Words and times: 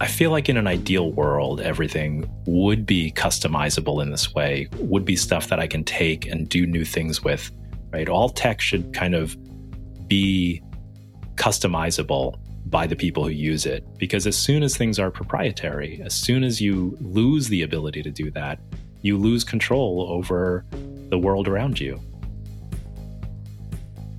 I 0.00 0.08
feel 0.08 0.32
like 0.32 0.48
in 0.48 0.56
an 0.56 0.66
ideal 0.66 1.12
world, 1.12 1.60
everything 1.60 2.28
would 2.46 2.84
be 2.84 3.12
customizable 3.12 4.02
in 4.02 4.10
this 4.10 4.34
way, 4.34 4.68
would 4.78 5.04
be 5.04 5.14
stuff 5.14 5.48
that 5.48 5.60
I 5.60 5.68
can 5.68 5.84
take 5.84 6.26
and 6.26 6.48
do 6.48 6.66
new 6.66 6.84
things 6.84 7.22
with, 7.22 7.50
right? 7.92 8.08
All 8.08 8.28
tech 8.28 8.60
should 8.60 8.92
kind 8.92 9.14
of 9.14 9.36
be 10.08 10.60
customizable 11.36 12.38
by 12.66 12.88
the 12.88 12.96
people 12.96 13.22
who 13.22 13.30
use 13.30 13.66
it. 13.66 13.84
Because 13.96 14.26
as 14.26 14.36
soon 14.36 14.64
as 14.64 14.76
things 14.76 14.98
are 14.98 15.12
proprietary, 15.12 16.02
as 16.04 16.12
soon 16.12 16.42
as 16.42 16.60
you 16.60 16.96
lose 17.00 17.46
the 17.46 17.62
ability 17.62 18.02
to 18.02 18.10
do 18.10 18.32
that, 18.32 18.58
you 19.02 19.16
lose 19.16 19.44
control 19.44 20.06
over 20.10 20.64
the 21.08 21.18
world 21.18 21.46
around 21.46 21.78
you. 21.78 22.00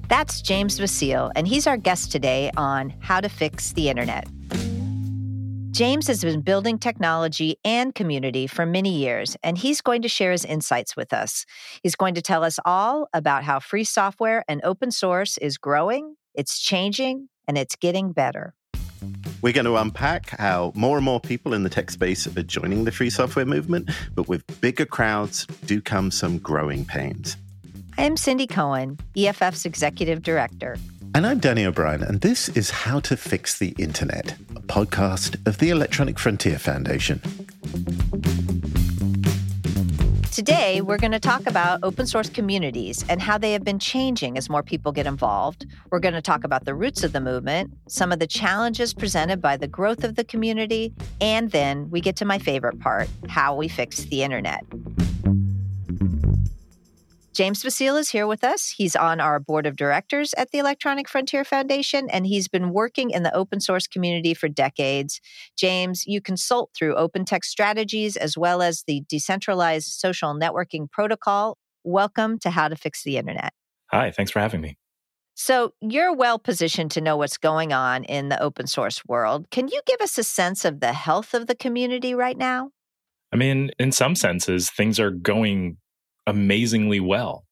That's 0.07 0.41
James 0.41 0.77
Vasile, 0.77 1.31
and 1.35 1.47
he's 1.47 1.67
our 1.67 1.77
guest 1.77 2.11
today 2.11 2.51
on 2.55 2.93
How 2.99 3.19
to 3.19 3.27
Fix 3.27 3.73
the 3.73 3.89
Internet. 3.89 4.27
James 5.75 6.07
has 6.07 6.23
been 6.23 6.39
building 6.39 6.79
technology 6.79 7.57
and 7.65 7.93
community 7.93 8.47
for 8.47 8.65
many 8.65 8.97
years, 8.97 9.35
and 9.43 9.57
he's 9.57 9.81
going 9.81 10.01
to 10.01 10.07
share 10.07 10.31
his 10.31 10.45
insights 10.45 10.95
with 10.95 11.11
us. 11.11 11.45
He's 11.83 11.97
going 11.97 12.15
to 12.15 12.21
tell 12.21 12.45
us 12.45 12.59
all 12.63 13.09
about 13.11 13.43
how 13.43 13.59
free 13.59 13.83
software 13.83 14.45
and 14.47 14.61
open 14.63 14.89
source 14.89 15.37
is 15.39 15.57
growing, 15.57 16.15
it's 16.33 16.61
changing, 16.61 17.27
and 17.45 17.57
it's 17.57 17.75
getting 17.75 18.13
better. 18.13 18.53
We're 19.41 19.51
going 19.51 19.65
to 19.65 19.75
unpack 19.75 20.29
how 20.29 20.71
more 20.75 20.95
and 20.95 21.03
more 21.03 21.19
people 21.19 21.53
in 21.53 21.63
the 21.63 21.69
tech 21.69 21.91
space 21.91 22.25
are 22.25 22.43
joining 22.43 22.85
the 22.85 22.93
free 22.93 23.09
software 23.09 23.45
movement, 23.45 23.89
but 24.13 24.29
with 24.29 24.45
bigger 24.61 24.85
crowds 24.85 25.45
do 25.65 25.81
come 25.81 26.09
some 26.09 26.37
growing 26.37 26.85
pains. 26.85 27.35
I'm 27.97 28.15
Cindy 28.15 28.47
Cohn, 28.47 28.97
EFF's 29.17 29.65
Executive 29.65 30.23
Director. 30.23 30.77
And 31.15 31.25
I'm 31.25 31.39
Danny 31.39 31.65
O'Brien, 31.65 32.03
and 32.03 32.19
this 32.19 32.49
is 32.49 32.69
How 32.69 32.99
to 32.99 33.15
Fix 33.15 33.57
the 33.57 33.73
Internet, 33.77 34.35
a 34.53 34.59
podcast 34.59 35.47
of 35.47 35.59
the 35.59 35.69
Electronic 35.69 36.19
Frontier 36.19 36.59
Foundation. 36.59 37.21
Today, 40.33 40.81
we're 40.81 40.97
going 40.97 41.13
to 41.13 41.19
talk 41.21 41.47
about 41.47 41.79
open 41.83 42.05
source 42.05 42.29
communities 42.29 43.05
and 43.07 43.21
how 43.21 43.37
they 43.37 43.53
have 43.53 43.63
been 43.63 43.79
changing 43.79 44.37
as 44.37 44.49
more 44.49 44.61
people 44.61 44.91
get 44.91 45.07
involved. 45.07 45.65
We're 45.89 46.01
going 46.01 46.15
to 46.15 46.21
talk 46.21 46.43
about 46.43 46.65
the 46.65 46.75
roots 46.75 47.01
of 47.01 47.13
the 47.13 47.21
movement, 47.21 47.71
some 47.87 48.11
of 48.11 48.19
the 48.19 48.27
challenges 48.27 48.93
presented 48.93 49.41
by 49.41 49.55
the 49.55 49.69
growth 49.69 50.03
of 50.03 50.17
the 50.17 50.25
community, 50.25 50.93
and 51.21 51.49
then 51.51 51.89
we 51.89 52.01
get 52.01 52.17
to 52.17 52.25
my 52.25 52.39
favorite 52.39 52.81
part 52.81 53.07
how 53.29 53.55
we 53.55 53.69
fix 53.69 53.99
the 53.99 54.21
internet. 54.21 54.65
James 57.35 57.61
Vasile 57.61 57.97
is 57.97 58.11
here 58.11 58.27
with 58.27 58.45
us. 58.45 58.73
He's 58.77 58.95
on 58.95 59.19
our 59.19 59.41
board 59.41 59.65
of 59.65 59.75
directors 59.75 60.33
at 60.37 60.51
the 60.51 60.57
Electronic 60.57 61.09
Frontier 61.09 61.43
Foundation, 61.43 62.09
and 62.09 62.25
he's 62.25 62.47
been 62.47 62.69
working 62.69 63.09
in 63.09 63.23
the 63.23 63.35
open 63.35 63.59
source 63.59 63.87
community 63.87 64.33
for 64.33 64.47
decades. 64.47 65.19
James, 65.57 66.07
you 66.07 66.21
consult 66.21 66.71
through 66.73 66.95
open 66.95 67.25
tech 67.25 67.43
strategies 67.43 68.15
as 68.15 68.37
well 68.37 68.61
as 68.61 68.85
the 68.87 69.03
decentralized 69.09 69.89
social 69.89 70.33
networking 70.33 70.89
protocol. 70.89 71.57
Welcome 71.83 72.39
to 72.39 72.51
How 72.51 72.69
to 72.69 72.75
Fix 72.77 73.03
the 73.03 73.17
Internet. 73.17 73.51
Hi, 73.91 74.11
thanks 74.11 74.31
for 74.31 74.39
having 74.39 74.61
me. 74.61 74.77
So, 75.33 75.73
you're 75.81 76.15
well 76.15 76.39
positioned 76.39 76.91
to 76.91 77.01
know 77.01 77.17
what's 77.17 77.37
going 77.37 77.73
on 77.73 78.05
in 78.05 78.29
the 78.29 78.41
open 78.41 78.65
source 78.65 79.03
world. 79.05 79.51
Can 79.51 79.67
you 79.67 79.81
give 79.85 79.99
us 79.99 80.17
a 80.17 80.23
sense 80.23 80.63
of 80.63 80.79
the 80.79 80.93
health 80.93 81.33
of 81.33 81.47
the 81.47 81.55
community 81.55 82.15
right 82.15 82.37
now? 82.37 82.71
I 83.33 83.35
mean, 83.35 83.71
in 83.77 83.91
some 83.91 84.15
senses, 84.15 84.69
things 84.69 85.01
are 85.01 85.11
going 85.11 85.79
amazingly 86.27 86.99
well. 86.99 87.45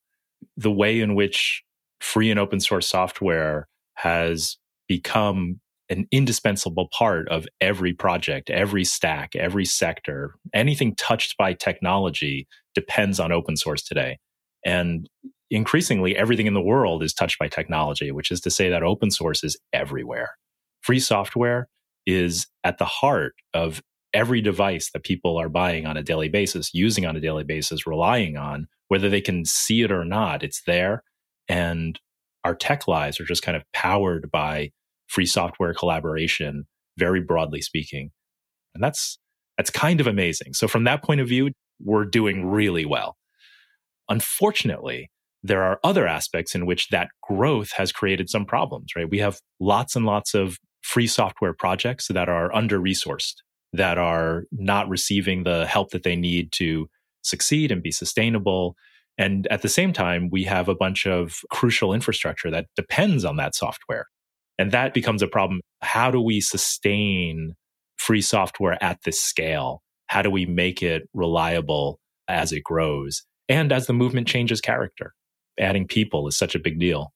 The 0.58 0.72
way 0.72 1.00
in 1.00 1.16
which 1.16 1.64
free 2.00 2.30
and 2.30 2.40
open 2.40 2.60
source 2.60 2.88
software 2.88 3.68
has 3.96 4.58
become 4.88 5.60
an 5.90 6.08
indispensable 6.12 6.88
part 6.92 7.28
of 7.30 7.46
every 7.62 7.94
project, 7.94 8.50
every 8.50 8.84
stack, 8.84 9.36
every 9.36 9.66
sector, 9.66 10.36
anything 10.54 10.96
touched 10.96 11.38
by 11.38 11.54
technology 11.54 12.48
depends 12.74 13.20
on 13.20 13.32
open 13.32 13.56
source 13.56 13.84
today. 13.84 14.18
And 14.66 15.08
increasingly, 15.52 16.16
everything 16.16 16.48
in 16.48 16.54
the 16.54 16.62
world 16.62 17.04
is 17.04 17.14
touched 17.14 17.38
by 17.38 17.48
technology, 17.48 18.12
which 18.12 18.32
is 18.32 18.42
to 18.42 18.50
say 18.50 18.70
that 18.70 18.84
open 18.84 19.12
source 19.12 19.44
is 19.44 19.58
everywhere. 19.72 20.32
Free 20.82 21.00
software 21.00 21.68
is 22.06 22.48
at 22.64 22.78
the 22.78 22.86
heart 22.86 23.36
of 23.54 23.82
every 24.14 24.42
device 24.42 24.92
that 24.92 25.04
people 25.04 25.38
are 25.38 25.50
buying 25.50 25.86
on 25.86 25.98
a 25.98 26.04
daily 26.04 26.30
basis, 26.30 26.74
using 26.74 27.06
on 27.06 27.16
a 27.16 27.22
daily 27.22 27.44
basis, 27.44 27.88
relying 27.88 28.38
on, 28.38 28.68
whether 28.88 29.10
they 29.10 29.22
can 29.22 29.46
see 29.46 29.82
it 29.82 29.92
or 29.92 30.06
not, 30.06 30.44
it's 30.44 30.62
there. 30.68 31.04
And 31.48 32.00
our 32.44 32.56
tech 32.56 32.88
lives 32.88 33.20
are 33.20 33.26
just 33.26 33.44
kind 33.44 33.58
of 33.58 33.64
powered 33.74 34.30
by 34.32 34.72
free 35.08 35.26
software 35.26 35.74
collaboration, 35.74 36.66
very 36.98 37.22
broadly 37.22 37.62
speaking. 37.62 38.12
And 38.76 38.84
that's 38.84 39.18
that's 39.58 39.70
kind 39.70 40.00
of 40.02 40.08
amazing. 40.08 40.54
So 40.54 40.68
from 40.68 40.84
that 40.86 41.04
point 41.04 41.22
of 41.22 41.28
view, 41.28 41.52
we're 41.80 42.06
doing 42.06 42.50
really 42.50 42.86
well. 42.86 43.18
Unfortunately, 44.10 45.10
there 45.44 45.62
are 45.62 45.80
other 45.84 46.08
aspects 46.08 46.56
in 46.56 46.66
which 46.66 46.88
that 46.90 47.10
growth 47.22 47.72
has 47.74 47.92
created 47.92 48.30
some 48.30 48.46
problems, 48.46 48.92
right? 48.96 49.10
We 49.10 49.20
have 49.20 49.40
lots 49.60 49.96
and 49.96 50.06
lots 50.06 50.34
of 50.34 50.58
free 50.82 51.08
software 51.08 51.54
projects 51.54 52.08
that 52.08 52.30
are 52.30 52.54
under 52.54 52.80
resourced 52.80 53.36
that 53.74 53.98
are 53.98 54.44
not 54.52 54.88
receiving 54.88 55.44
the 55.44 55.66
help 55.66 55.92
that 55.92 56.04
they 56.04 56.16
need 56.16 56.52
to 56.54 56.88
succeed 57.24 57.72
and 57.72 57.82
be 57.82 57.92
sustainable. 57.92 58.76
And 59.18 59.48
at 59.48 59.62
the 59.62 59.70
same 59.70 59.94
time, 59.94 60.30
we 60.32 60.44
have 60.44 60.70
a 60.70 60.76
bunch 60.76 61.06
of 61.06 61.40
crucial 61.50 61.94
infrastructure 61.94 62.52
that 62.52 62.68
depends 62.76 63.26
on 63.26 63.38
that 63.38 63.56
software. 63.56 64.08
And 64.60 64.72
that 64.72 64.94
becomes 64.94 65.22
a 65.22 65.28
problem. 65.28 65.62
How 65.82 66.12
do 66.12 66.22
we 66.22 66.40
sustain 66.40 67.56
free 67.98 68.22
software 68.22 68.82
at 68.84 69.00
this 69.04 69.22
scale? 69.22 69.82
How 70.08 70.22
do 70.22 70.30
we 70.30 70.46
make 70.46 70.84
it 70.84 71.04
reliable 71.14 72.00
as 72.28 72.52
it 72.52 72.64
grows 72.64 73.24
and 73.50 73.72
as 73.72 73.88
the 73.88 73.94
movement 73.94 74.28
changes 74.28 74.62
character? 74.62 75.14
Adding 75.60 75.88
people 75.88 76.28
is 76.28 76.38
such 76.38 76.56
a 76.56 76.60
big 76.60 76.80
deal. 76.80 77.14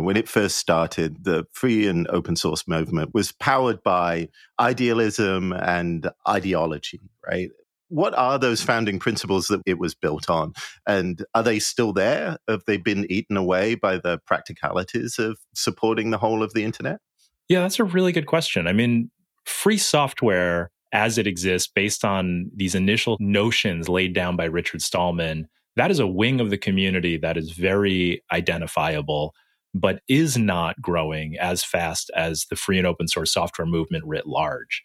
When 0.00 0.16
it 0.16 0.28
first 0.28 0.58
started, 0.58 1.24
the 1.24 1.46
free 1.52 1.86
and 1.86 2.08
open 2.08 2.36
source 2.36 2.66
movement 2.66 3.14
was 3.14 3.32
powered 3.32 3.82
by 3.82 4.28
idealism 4.58 5.52
and 5.52 6.10
ideology, 6.28 7.00
right? 7.26 7.50
What 7.88 8.14
are 8.16 8.38
those 8.38 8.62
founding 8.62 8.98
principles 8.98 9.48
that 9.48 9.62
it 9.66 9.78
was 9.78 9.94
built 9.94 10.30
on? 10.30 10.52
And 10.86 11.24
are 11.34 11.42
they 11.42 11.58
still 11.58 11.92
there? 11.92 12.36
Have 12.48 12.62
they 12.66 12.76
been 12.76 13.06
eaten 13.10 13.36
away 13.36 13.74
by 13.74 13.98
the 13.98 14.18
practicalities 14.26 15.18
of 15.18 15.38
supporting 15.54 16.10
the 16.10 16.18
whole 16.18 16.42
of 16.42 16.54
the 16.54 16.64
internet? 16.64 17.00
Yeah, 17.48 17.62
that's 17.62 17.80
a 17.80 17.84
really 17.84 18.12
good 18.12 18.26
question. 18.26 18.68
I 18.68 18.72
mean, 18.72 19.10
free 19.44 19.78
software 19.78 20.70
as 20.92 21.18
it 21.18 21.26
exists, 21.26 21.70
based 21.72 22.04
on 22.04 22.50
these 22.54 22.74
initial 22.74 23.16
notions 23.20 23.88
laid 23.88 24.14
down 24.14 24.36
by 24.36 24.44
Richard 24.44 24.82
Stallman, 24.82 25.48
that 25.76 25.90
is 25.90 25.98
a 25.98 26.06
wing 26.06 26.40
of 26.40 26.50
the 26.50 26.58
community 26.58 27.16
that 27.16 27.36
is 27.36 27.52
very 27.52 28.22
identifiable 28.32 29.34
but 29.74 30.00
is 30.08 30.36
not 30.36 30.80
growing 30.80 31.36
as 31.38 31.62
fast 31.64 32.10
as 32.16 32.46
the 32.50 32.56
free 32.56 32.78
and 32.78 32.86
open 32.86 33.08
source 33.08 33.32
software 33.32 33.66
movement 33.66 34.04
writ 34.06 34.26
large. 34.26 34.82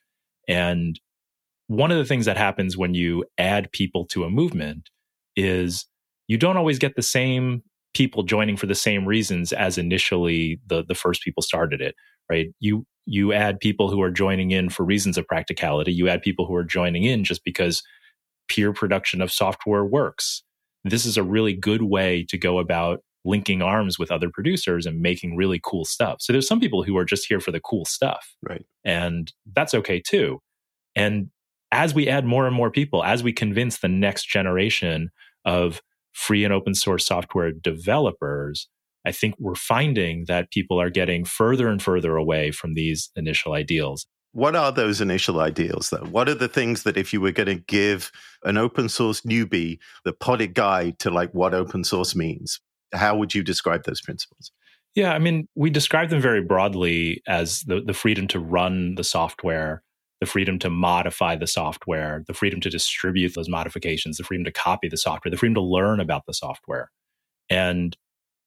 And 0.48 1.00
one 1.68 1.92
of 1.92 1.98
the 1.98 2.06
things 2.06 2.26
that 2.26 2.38
happens 2.38 2.78
when 2.78 2.94
you 2.94 3.26
add 3.38 3.72
people 3.72 4.06
to 4.08 4.24
a 4.24 4.30
movement 4.30 4.90
is 5.36 5.88
you 6.28 6.38
don't 6.38 6.58
always 6.58 6.80
get 6.80 6.96
the 6.96 7.02
same 7.02 7.64
people 7.96 8.24
joining 8.24 8.58
for 8.58 8.68
the 8.68 8.76
same 8.76 9.06
reasons 9.06 9.54
as 9.54 9.78
initially 9.78 10.60
the 10.68 10.84
the 10.88 10.96
first 10.96 11.24
people 11.24 11.42
started 11.42 11.82
it 11.82 11.96
right? 12.30 12.48
You 12.60 12.86
you 13.06 13.34
add 13.34 13.60
people 13.60 13.90
who 13.90 14.02
are 14.02 14.12
joining 14.12 14.52
in 14.52 14.70
for 14.70 14.84
reasons 14.84 15.18
of 15.18 15.28
practicality. 15.28 15.94
You 15.94 16.10
add 16.10 16.24
people 16.24 16.46
who 16.46 16.56
are 16.56 16.64
joining 16.64 17.04
in 17.04 17.24
just 17.24 17.44
because 17.44 17.84
peer 18.48 18.74
production 18.74 19.22
of 19.22 19.32
software 19.32 19.86
works. 19.86 20.44
This 20.84 21.06
is 21.06 21.18
a 21.18 21.24
really 21.24 21.54
good 21.54 21.84
way 21.84 22.26
to 22.30 22.38
go 22.38 22.60
about 22.60 23.02
linking 23.26 23.62
arms 23.62 24.00
with 24.00 24.12
other 24.12 24.30
producers 24.30 24.86
and 24.86 25.02
making 25.02 25.36
really 25.36 25.60
cool 25.64 25.84
stuff. 25.84 26.18
So 26.20 26.32
there's 26.32 26.48
some 26.48 26.60
people 26.60 26.84
who 26.84 26.96
are 26.98 27.06
just 27.06 27.28
here 27.28 27.40
for 27.40 27.52
the 27.52 27.60
cool 27.60 27.86
stuff. 27.86 28.36
Right. 28.48 28.66
And 28.84 29.32
that's 29.54 29.74
okay 29.74 30.00
too. 30.00 30.42
And 30.96 31.30
as 31.72 31.94
we 31.94 32.08
add 32.08 32.26
more 32.26 32.48
and 32.48 32.56
more 32.56 32.72
people, 32.72 33.04
as 33.04 33.24
we 33.24 33.34
convince 33.34 33.80
the 33.80 33.88
next 33.88 34.28
generation 34.28 35.10
of 35.44 35.82
free 36.14 36.46
and 36.46 36.54
open 36.54 36.74
source 36.74 37.06
software 37.06 37.52
developers, 37.52 38.70
I 39.06 39.12
think 39.12 39.36
we're 39.40 39.56
finding 39.56 40.26
that 40.28 40.52
people 40.52 40.80
are 40.80 40.90
getting 40.90 41.26
further 41.26 41.68
and 41.68 41.82
further 41.82 42.16
away 42.16 42.52
from 42.52 42.74
these 42.74 43.10
initial 43.16 43.54
ideals. 43.54 44.08
What 44.32 44.56
are 44.56 44.72
those 44.72 45.00
initial 45.00 45.40
ideals, 45.40 45.92
though? 45.92 46.06
What 46.12 46.28
are 46.28 46.36
the 46.36 46.50
things 46.50 46.84
that 46.84 46.98
if 46.98 47.14
you 47.14 47.22
were 47.22 47.32
going 47.32 47.48
to 47.48 47.56
give 47.56 48.12
an 48.44 48.58
open 48.58 48.90
source 48.90 49.22
newbie 49.22 49.78
the 50.04 50.12
potted 50.12 50.54
guide 50.54 51.00
to 51.00 51.10
like 51.10 51.32
what 51.34 51.54
open 51.54 51.86
source 51.86 52.16
means, 52.16 52.60
how 52.94 53.18
would 53.18 53.34
you 53.34 53.44
describe 53.44 53.84
those 53.84 54.02
principles? 54.02 54.52
Yeah, 54.96 55.14
I 55.14 55.20
mean, 55.20 55.48
we 55.56 55.70
describe 55.70 56.10
them 56.10 56.22
very 56.22 56.42
broadly 56.42 57.22
as 57.28 57.62
the, 57.62 57.82
the 57.82 57.94
freedom 57.94 58.28
to 58.30 58.40
run 58.40 58.96
the 58.96 59.04
software, 59.04 59.84
the 60.22 60.26
freedom 60.26 60.58
to 60.60 60.70
modify 60.70 61.36
the 61.36 61.48
software, 61.48 62.24
the 62.28 62.34
freedom 62.34 62.62
to 62.62 62.70
distribute 62.70 63.34
those 63.36 63.50
modifications, 63.50 64.18
the 64.18 64.24
freedom 64.24 64.46
to 64.46 64.52
copy 64.52 64.88
the 64.88 64.98
software, 64.98 65.30
the 65.30 65.38
freedom 65.38 65.56
to 65.56 65.62
learn 65.62 66.00
about 66.00 66.24
the 66.26 66.34
software. 66.34 66.92
And 67.50 67.96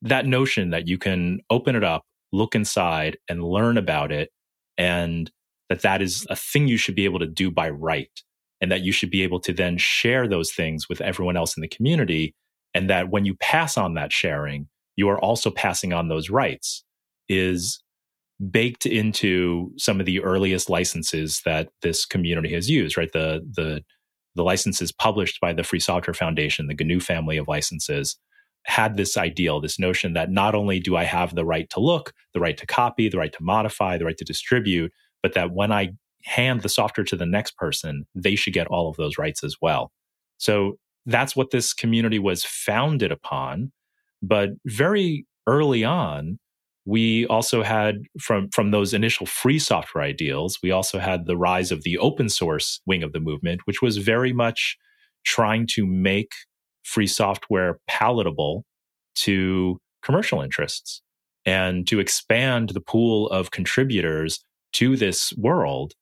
that 0.01 0.27
notion 0.27 0.71
that 0.71 0.89
you 0.89 0.97
can 0.97 1.41
open 1.51 1.77
it 1.77 1.85
up, 1.85 2.05
look 2.33 2.55
inside, 2.55 3.19
and 3.29 3.45
learn 3.45 3.77
about 3.77 4.11
it 4.11 4.31
and 4.79 5.31
that 5.69 5.83
that 5.83 6.01
is 6.01 6.27
a 6.31 6.37
thing 6.37 6.69
you 6.69 6.77
should 6.77 6.95
be 6.95 7.05
able 7.05 7.19
to 7.19 7.27
do 7.27 7.51
by 7.51 7.69
right 7.69 8.23
and 8.61 8.73
that 8.73 8.81
you 8.81 8.93
should 8.93 9.11
be 9.11 9.23
able 9.23 9.41
to 9.41 9.53
then 9.53 9.77
share 9.77 10.27
those 10.27 10.53
things 10.53 10.89
with 10.89 11.01
everyone 11.01 11.37
else 11.37 11.57
in 11.57 11.61
the 11.61 11.69
community 11.69 12.35
and 12.75 12.89
that 12.91 13.11
when 13.11 13.25
you 13.25 13.35
pass 13.37 13.77
on 13.77 13.95
that 13.95 14.13
sharing 14.13 14.69
you 14.97 15.09
are 15.09 15.21
also 15.21 15.51
passing 15.51 15.93
on 15.93 16.09
those 16.09 16.31
rights 16.31 16.85
is 17.29 17.83
baked 18.51 18.87
into 18.87 19.73
some 19.77 20.01
of 20.01 20.07
the 20.07 20.21
earliest 20.21 20.71
licenses 20.71 21.41
that 21.45 21.69
this 21.83 22.05
community 22.05 22.53
has 22.53 22.71
used 22.71 22.97
right 22.97 23.13
the 23.13 23.41
the 23.55 23.83
the 24.35 24.45
licenses 24.45 24.93
published 24.93 25.41
by 25.41 25.53
the 25.53 25.65
free 25.65 25.81
software 25.81 26.15
foundation 26.15 26.67
the 26.67 26.85
gnu 26.85 27.01
family 27.01 27.37
of 27.37 27.49
licenses 27.49 28.17
had 28.65 28.97
this 28.97 29.17
ideal 29.17 29.61
this 29.61 29.79
notion 29.79 30.13
that 30.13 30.31
not 30.31 30.55
only 30.55 30.79
do 30.79 30.97
i 30.97 31.05
have 31.05 31.35
the 31.35 31.45
right 31.45 31.69
to 31.71 31.81
look 31.81 32.13
the 32.35 32.41
right 32.41 32.57
to 32.57 32.67
copy 32.67 33.09
the 33.09 33.19
right 33.19 33.33
to 33.33 33.43
modify 33.43 33.97
the 33.97 34.05
right 34.05 34.19
to 34.19 34.25
distribute 34.25 34.93
but 35.23 35.35
that 35.35 35.53
when 35.53 35.73
i 35.73 35.91
hand 36.25 36.63
the 36.63 36.69
software 36.69 37.05
to 37.05 37.17
the 37.17 37.27
next 37.27 37.57
person, 37.57 38.07
they 38.15 38.35
should 38.35 38.53
get 38.53 38.67
all 38.69 38.89
of 38.89 38.97
those 38.97 39.19
rights 39.19 39.43
as 39.43 39.57
well. 39.61 39.91
So 40.37 40.79
that's 41.09 41.35
what 41.35 41.51
this 41.51 41.73
community 41.73 42.19
was 42.19 42.45
founded 42.45 43.11
upon. 43.11 43.73
But 44.23 44.51
very 44.67 45.27
early 45.47 45.85
on, 45.85 46.39
we 46.89 47.27
also 47.27 47.63
had 47.63 47.97
from 48.19 48.49
from 48.51 48.71
those 48.71 48.95
initial 48.95 49.27
free 49.27 49.59
software 49.59 50.03
ideals 50.03 50.59
we 50.63 50.71
also 50.71 50.99
had 50.99 51.27
the 51.27 51.37
rise 51.37 51.71
of 51.71 51.83
the 51.83 51.99
open 51.99 52.31
source 52.31 52.81
wing 52.87 53.03
of 53.03 53.13
the 53.13 53.21
movement 53.21 53.61
which 53.67 53.83
was 53.83 53.99
very 53.99 54.33
much 54.33 54.79
trying 55.23 55.67
to 55.67 55.85
make 55.85 56.33
free 56.85 57.07
software 57.07 57.79
palatable 57.89 58.65
to 59.15 59.79
commercial 60.03 60.41
interests 60.41 61.03
and 61.45 61.87
to 61.87 62.01
expand 62.01 62.71
the 62.71 62.81
pool 62.81 63.29
of 63.29 63.51
contributors 63.51 64.41
to 64.73 64.97
this 64.97 65.35
world 65.37 65.93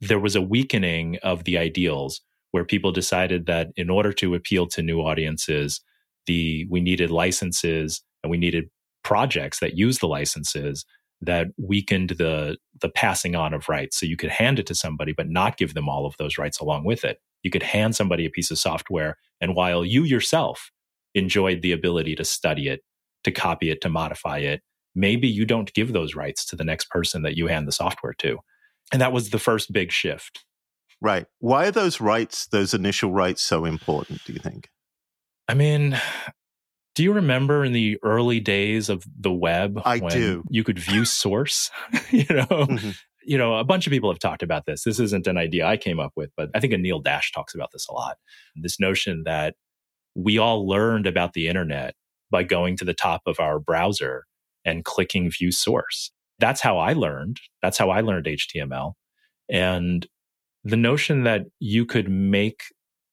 there 0.00 0.18
was 0.18 0.34
a 0.34 0.42
weakening 0.42 1.18
of 1.22 1.44
the 1.44 1.58
ideals 1.58 2.22
where 2.54 2.64
people 2.64 2.92
decided 2.92 3.46
that 3.46 3.72
in 3.74 3.90
order 3.90 4.12
to 4.12 4.32
appeal 4.36 4.64
to 4.64 4.80
new 4.80 5.00
audiences, 5.00 5.80
the 6.26 6.64
we 6.70 6.80
needed 6.80 7.10
licenses 7.10 8.00
and 8.22 8.30
we 8.30 8.36
needed 8.36 8.70
projects 9.02 9.58
that 9.58 9.76
use 9.76 9.98
the 9.98 10.06
licenses 10.06 10.86
that 11.20 11.48
weakened 11.58 12.10
the 12.10 12.56
the 12.80 12.88
passing 12.88 13.34
on 13.34 13.54
of 13.54 13.68
rights. 13.68 13.98
So 13.98 14.06
you 14.06 14.16
could 14.16 14.30
hand 14.30 14.60
it 14.60 14.66
to 14.66 14.74
somebody 14.76 15.12
but 15.12 15.28
not 15.28 15.56
give 15.56 15.74
them 15.74 15.88
all 15.88 16.06
of 16.06 16.16
those 16.16 16.38
rights 16.38 16.60
along 16.60 16.84
with 16.84 17.04
it. 17.04 17.18
You 17.42 17.50
could 17.50 17.64
hand 17.64 17.96
somebody 17.96 18.24
a 18.24 18.30
piece 18.30 18.52
of 18.52 18.58
software 18.60 19.18
and 19.40 19.56
while 19.56 19.84
you 19.84 20.04
yourself 20.04 20.70
enjoyed 21.16 21.60
the 21.60 21.72
ability 21.72 22.14
to 22.14 22.24
study 22.24 22.68
it, 22.68 22.82
to 23.24 23.32
copy 23.32 23.72
it, 23.72 23.80
to 23.80 23.88
modify 23.88 24.38
it, 24.38 24.62
maybe 24.94 25.26
you 25.26 25.44
don't 25.44 25.74
give 25.74 25.92
those 25.92 26.14
rights 26.14 26.46
to 26.46 26.54
the 26.54 26.62
next 26.62 26.88
person 26.88 27.22
that 27.22 27.36
you 27.36 27.48
hand 27.48 27.66
the 27.66 27.72
software 27.72 28.14
to. 28.18 28.38
And 28.92 29.02
that 29.02 29.12
was 29.12 29.30
the 29.30 29.40
first 29.40 29.72
big 29.72 29.90
shift. 29.90 30.44
Right. 31.04 31.26
Why 31.38 31.66
are 31.66 31.70
those 31.70 32.00
rights, 32.00 32.46
those 32.46 32.72
initial 32.72 33.12
rights, 33.12 33.42
so 33.42 33.64
important, 33.64 34.24
do 34.24 34.32
you 34.32 34.38
think? 34.38 34.70
I 35.46 35.54
mean, 35.54 36.00
do 36.94 37.02
you 37.02 37.12
remember 37.12 37.64
in 37.64 37.72
the 37.72 37.98
early 38.02 38.40
days 38.40 38.88
of 38.88 39.04
the 39.18 39.32
web 39.32 39.80
I 39.84 39.98
do. 39.98 40.42
you 40.48 40.64
could 40.64 40.78
view 40.78 41.04
source? 41.04 41.70
you 42.10 42.24
know, 42.30 42.46
mm-hmm. 42.46 42.90
you 43.22 43.36
know, 43.36 43.56
a 43.56 43.64
bunch 43.64 43.86
of 43.86 43.90
people 43.90 44.10
have 44.10 44.18
talked 44.18 44.42
about 44.42 44.64
this. 44.64 44.84
This 44.84 44.98
isn't 44.98 45.26
an 45.26 45.36
idea 45.36 45.66
I 45.66 45.76
came 45.76 46.00
up 46.00 46.12
with, 46.16 46.30
but 46.36 46.48
I 46.54 46.60
think 46.60 46.72
Anil 46.72 47.04
Dash 47.04 47.32
talks 47.32 47.54
about 47.54 47.70
this 47.72 47.86
a 47.86 47.92
lot. 47.92 48.16
This 48.56 48.80
notion 48.80 49.24
that 49.26 49.54
we 50.14 50.38
all 50.38 50.66
learned 50.66 51.06
about 51.06 51.34
the 51.34 51.48
internet 51.48 51.94
by 52.30 52.44
going 52.44 52.76
to 52.78 52.84
the 52.84 52.94
top 52.94 53.22
of 53.26 53.38
our 53.38 53.58
browser 53.58 54.24
and 54.64 54.84
clicking 54.84 55.30
view 55.30 55.52
source 55.52 56.10
that's 56.38 56.60
how 56.60 56.78
I 56.78 56.92
learned. 56.92 57.40
That's 57.62 57.78
how 57.78 57.90
I 57.90 58.00
learned 58.00 58.26
HTML. 58.26 58.92
And 59.48 60.06
the 60.64 60.76
notion 60.76 61.24
that 61.24 61.42
you 61.60 61.84
could 61.84 62.08
make 62.08 62.62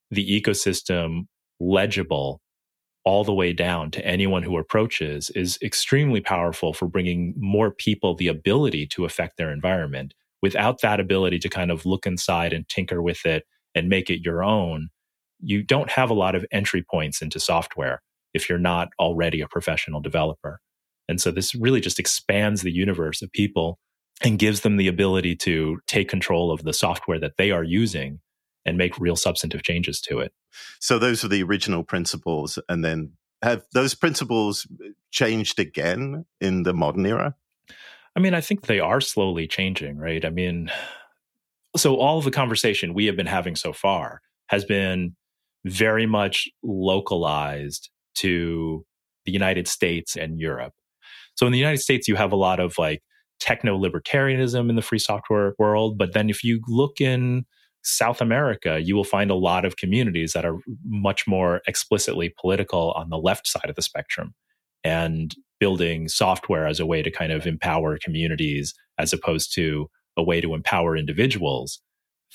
the 0.09 0.42
ecosystem 0.42 1.25
legible 1.59 2.42
all 3.03 3.24
the 3.24 3.33
way 3.33 3.51
down 3.51 3.92
to 3.92 4.06
anyone 4.06 4.44
who 4.44 4.57
approaches 4.57 5.30
is 5.31 5.57
extremely 5.62 6.21
powerful 6.21 6.74
for 6.74 6.88
bringing 6.88 7.33
more 7.38 7.71
people 7.71 8.15
the 8.15 8.27
ability 8.27 8.86
to 8.86 9.06
affect 9.06 9.38
their 9.38 9.51
environment. 9.51 10.13
Without 10.42 10.81
that 10.81 11.00
ability 11.00 11.39
to 11.39 11.50
kind 11.50 11.71
of 11.71 11.86
look 11.86 12.06
inside 12.06 12.53
and 12.53 12.68
tinker 12.69 13.01
with 13.01 13.25
it 13.25 13.44
and 13.75 13.89
make 13.89 14.09
it 14.09 14.24
your 14.24 14.44
own, 14.44 14.89
you 15.39 15.63
don't 15.63 15.89
have 15.89 16.09
a 16.09 16.15
lot 16.15 16.36
of 16.36 16.45
entry 16.51 16.83
points 16.89 17.21
into 17.21 17.39
software 17.39 18.01
if 18.33 18.47
you're 18.47 18.59
not 18.59 18.89
already 19.00 19.42
a 19.42 19.47
professional 19.47 20.00
developer. 20.00 20.59
And 21.09 21.19
so 21.19 21.31
this 21.31 21.56
really 21.56 21.81
just 21.81 22.00
expands 22.00 22.62
the 22.62 22.71
universe 22.71 23.21
of 23.21 23.31
people 23.31 23.80
and 24.23 24.39
gives 24.39 24.62
them 24.62 24.77
the 24.77 24.88
ability 24.88 25.35
to 25.35 25.79
take 25.88 26.09
control 26.09 26.51
of 26.51 26.63
the 26.63 26.73
software 26.73 27.19
that 27.19 27.38
they 27.38 27.51
are 27.51 27.63
using 27.63 28.19
and 28.65 28.77
make 28.77 29.00
real 29.00 29.15
substantive 29.15 29.63
changes 29.63 30.00
to 30.01 30.19
it. 30.19 30.33
So 30.79 31.00
those 31.00 31.23
are 31.23 31.27
the 31.27 31.44
original 31.44 31.83
principles. 31.83 32.59
And 32.69 32.85
then 32.85 33.13
have 33.41 33.63
those 33.73 33.95
principles 33.95 34.68
changed 35.12 35.59
again 35.59 36.25
in 36.39 36.63
the 36.63 36.73
modern 36.73 37.06
era? 37.06 37.35
I 38.15 38.19
mean, 38.19 38.33
I 38.33 38.41
think 38.41 38.68
they 38.68 38.79
are 38.79 39.01
slowly 39.01 39.47
changing, 39.47 39.97
right? 39.97 40.23
I 40.23 40.29
mean, 40.29 40.69
so 41.75 41.95
all 41.95 42.18
of 42.18 42.25
the 42.25 42.31
conversation 42.31 42.94
we 42.94 43.06
have 43.06 43.15
been 43.15 43.25
having 43.25 43.56
so 43.56 43.73
far 43.73 44.21
has 44.47 44.65
been 44.65 45.15
very 45.65 46.06
much 46.06 46.50
localized 46.62 47.89
to 48.15 48.85
the 49.25 49.31
United 49.31 49.68
States 49.68 50.15
and 50.15 50.39
Europe. 50.39 50.73
So 51.35 51.45
in 51.45 51.51
the 51.51 51.59
United 51.59 51.79
States, 51.79 52.07
you 52.07 52.15
have 52.15 52.33
a 52.33 52.35
lot 52.38 52.59
of 52.59 52.77
like 52.77 53.01
techno 53.41 53.77
libertarianism 53.77 54.69
in 54.69 54.75
the 54.75 54.81
free 54.81 54.99
software 54.99 55.55
world. 55.59 55.97
But 55.97 56.13
then 56.13 56.29
if 56.29 56.43
you 56.43 56.61
look 56.67 57.01
in 57.01 57.45
South 57.83 58.21
America, 58.21 58.79
you 58.79 58.95
will 58.95 59.03
find 59.03 59.31
a 59.31 59.35
lot 59.35 59.65
of 59.65 59.75
communities 59.75 60.33
that 60.33 60.45
are 60.45 60.57
much 60.85 61.27
more 61.27 61.61
explicitly 61.67 62.33
political 62.39 62.91
on 62.91 63.09
the 63.09 63.17
left 63.17 63.47
side 63.47 63.69
of 63.69 63.75
the 63.75 63.81
spectrum 63.81 64.33
and 64.83 65.35
building 65.59 66.07
software 66.07 66.67
as 66.67 66.79
a 66.79 66.85
way 66.85 67.01
to 67.01 67.11
kind 67.11 67.31
of 67.31 67.47
empower 67.47 67.97
communities 67.97 68.73
as 68.97 69.11
opposed 69.11 69.53
to 69.55 69.89
a 70.15 70.23
way 70.23 70.39
to 70.39 70.53
empower 70.53 70.95
individuals. 70.95 71.81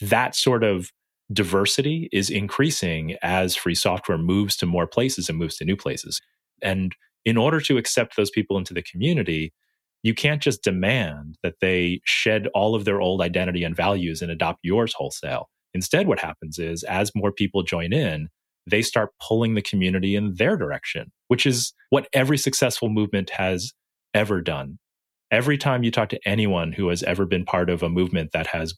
That 0.01 0.35
sort 0.35 0.65
of 0.65 0.91
diversity 1.33 2.09
is 2.13 2.31
increasing 2.31 3.17
as 3.23 3.57
free 3.57 3.75
software 3.75 4.19
moves 4.19 4.57
to 4.57 4.67
more 4.67 4.87
places 4.87 5.29
and 5.29 5.39
moves 5.39 5.57
to 5.57 5.65
new 5.65 5.77
places. 5.77 6.21
And 6.63 6.95
in 7.25 7.37
order 7.37 7.61
to 7.61 7.77
accept 7.77 8.17
those 8.17 8.31
people 8.31 8.59
into 8.59 8.75
the 8.75 8.83
community, 8.83 9.53
you 10.07 10.15
can't 10.15 10.41
just 10.41 10.63
demand 10.63 11.37
that 11.43 11.57
they 11.61 12.01
shed 12.05 12.47
all 12.55 12.77
of 12.77 12.85
their 12.85 13.01
old 13.01 13.21
identity 13.21 13.65
and 13.65 13.75
values 13.75 14.23
and 14.23 14.31
adopt 14.31 14.61
yours 14.63 14.95
wholesale. 14.95 15.49
Instead, 15.75 16.07
what 16.07 16.21
happens 16.21 16.61
is 16.61 16.85
as 16.85 17.11
more 17.17 17.33
people 17.33 17.65
join 17.65 17.93
in, 17.93 18.29
they 18.71 18.83
start 18.83 19.11
pulling 19.21 19.55
the 19.55 19.63
community 19.63 20.15
in 20.15 20.35
their 20.35 20.57
direction, 20.57 21.11
which 21.27 21.45
is 21.45 21.75
what 21.91 22.07
every 22.13 22.39
successful 22.39 22.89
movement 22.89 23.31
has 23.31 23.73
ever 24.15 24.41
done. 24.41 24.79
Every 25.33 25.59
time 25.59 25.83
you 25.83 25.91
talk 25.91 26.09
to 26.11 26.21
anyone 26.25 26.71
who 26.71 26.89
has 26.89 27.03
ever 27.03 27.27
been 27.27 27.45
part 27.45 27.69
of 27.69 27.83
a 27.83 27.89
movement 27.89 28.31
that 28.33 28.47
has 28.47 28.75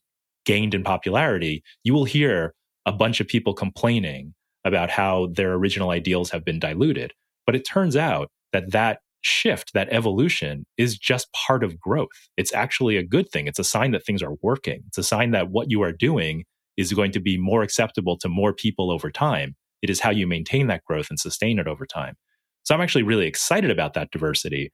gained 0.47 0.73
in 0.73 0.83
popularity, 0.83 1.63
you 1.85 1.93
will 1.93 2.05
hear 2.07 2.55
a 2.87 2.93
bunch 2.93 3.21
of 3.21 3.29
people 3.29 3.53
complaining 3.53 4.33
about 4.65 4.89
how 4.89 5.29
their 5.35 5.53
original 5.53 5.91
ideals 5.91 6.31
have 6.31 6.43
been 6.43 6.59
diluted. 6.59 7.13
But 7.45 7.55
it 7.55 7.67
turns 7.69 7.97
out 7.97 8.31
that 8.55 8.73
that 8.73 9.01
shift, 9.23 9.73
that 9.75 9.89
evolution 9.91 10.65
is 10.77 10.97
just 10.99 11.33
part 11.33 11.65
of 11.65 11.79
growth. 11.79 12.09
It's 12.37 12.53
actually 12.53 12.97
a 12.97 13.03
good 13.03 13.31
thing. 13.31 13.47
It's 13.47 13.59
a 13.59 13.65
sign 13.65 13.93
that 13.93 14.05
things 14.05 14.23
are 14.23 14.35
working. 14.43 14.83
It's 14.87 14.99
a 14.99 15.03
sign 15.03 15.33
that 15.33 15.51
what 15.51 15.71
you 15.71 15.83
are 15.83 15.93
doing 15.93 16.45
is 16.77 16.93
going 16.93 17.13
to 17.13 17.21
be 17.21 17.37
more 17.37 17.63
acceptable 17.63 18.17
to 18.19 18.29
more 18.29 18.53
people 18.53 18.91
over 18.91 19.11
time. 19.11 19.57
It 19.83 19.91
is 19.91 20.01
how 20.01 20.11
you 20.11 20.27
maintain 20.27 20.69
that 20.69 20.85
growth 20.85 21.09
and 21.11 21.19
sustain 21.19 21.59
it 21.59 21.67
over 21.67 21.87
time. 21.87 22.15
So 22.65 22.75
I'm 22.75 22.81
actually 22.81 23.03
really 23.03 23.27
excited 23.27 23.71
about 23.71 23.95
that 23.95 24.11
diversity 24.11 24.73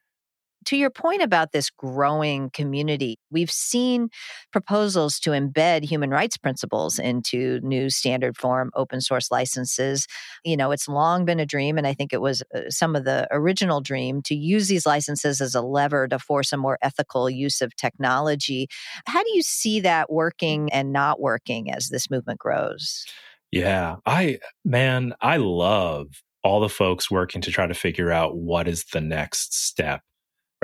to 0.66 0.76
your 0.76 0.90
point 0.90 1.22
about 1.22 1.52
this 1.52 1.70
growing 1.70 2.50
community, 2.50 3.18
we've 3.30 3.50
seen 3.50 4.08
proposals 4.52 5.18
to 5.20 5.30
embed 5.30 5.84
human 5.84 6.10
rights 6.10 6.36
principles 6.36 6.98
into 6.98 7.60
new 7.62 7.90
standard 7.90 8.36
form 8.36 8.70
open 8.74 9.00
source 9.00 9.30
licenses. 9.30 10.06
You 10.44 10.56
know, 10.56 10.70
it's 10.70 10.88
long 10.88 11.24
been 11.24 11.40
a 11.40 11.46
dream, 11.46 11.78
and 11.78 11.86
I 11.86 11.94
think 11.94 12.12
it 12.12 12.20
was 12.20 12.42
uh, 12.54 12.70
some 12.70 12.96
of 12.96 13.04
the 13.04 13.26
original 13.30 13.80
dream 13.80 14.22
to 14.22 14.34
use 14.34 14.68
these 14.68 14.86
licenses 14.86 15.40
as 15.40 15.54
a 15.54 15.62
lever 15.62 16.08
to 16.08 16.18
force 16.18 16.52
a 16.52 16.56
more 16.56 16.78
ethical 16.82 17.28
use 17.28 17.60
of 17.60 17.74
technology. 17.76 18.68
How 19.06 19.22
do 19.22 19.30
you 19.34 19.42
see 19.42 19.80
that 19.80 20.10
working 20.10 20.72
and 20.72 20.92
not 20.92 21.20
working 21.20 21.70
as 21.70 21.88
this 21.88 22.10
movement 22.10 22.38
grows? 22.38 23.04
Yeah, 23.50 23.96
I, 24.04 24.40
man, 24.64 25.14
I 25.20 25.36
love 25.36 26.08
all 26.42 26.60
the 26.60 26.68
folks 26.68 27.10
working 27.10 27.40
to 27.40 27.50
try 27.50 27.66
to 27.66 27.74
figure 27.74 28.10
out 28.10 28.36
what 28.36 28.68
is 28.68 28.84
the 28.92 29.00
next 29.00 29.54
step 29.54 30.02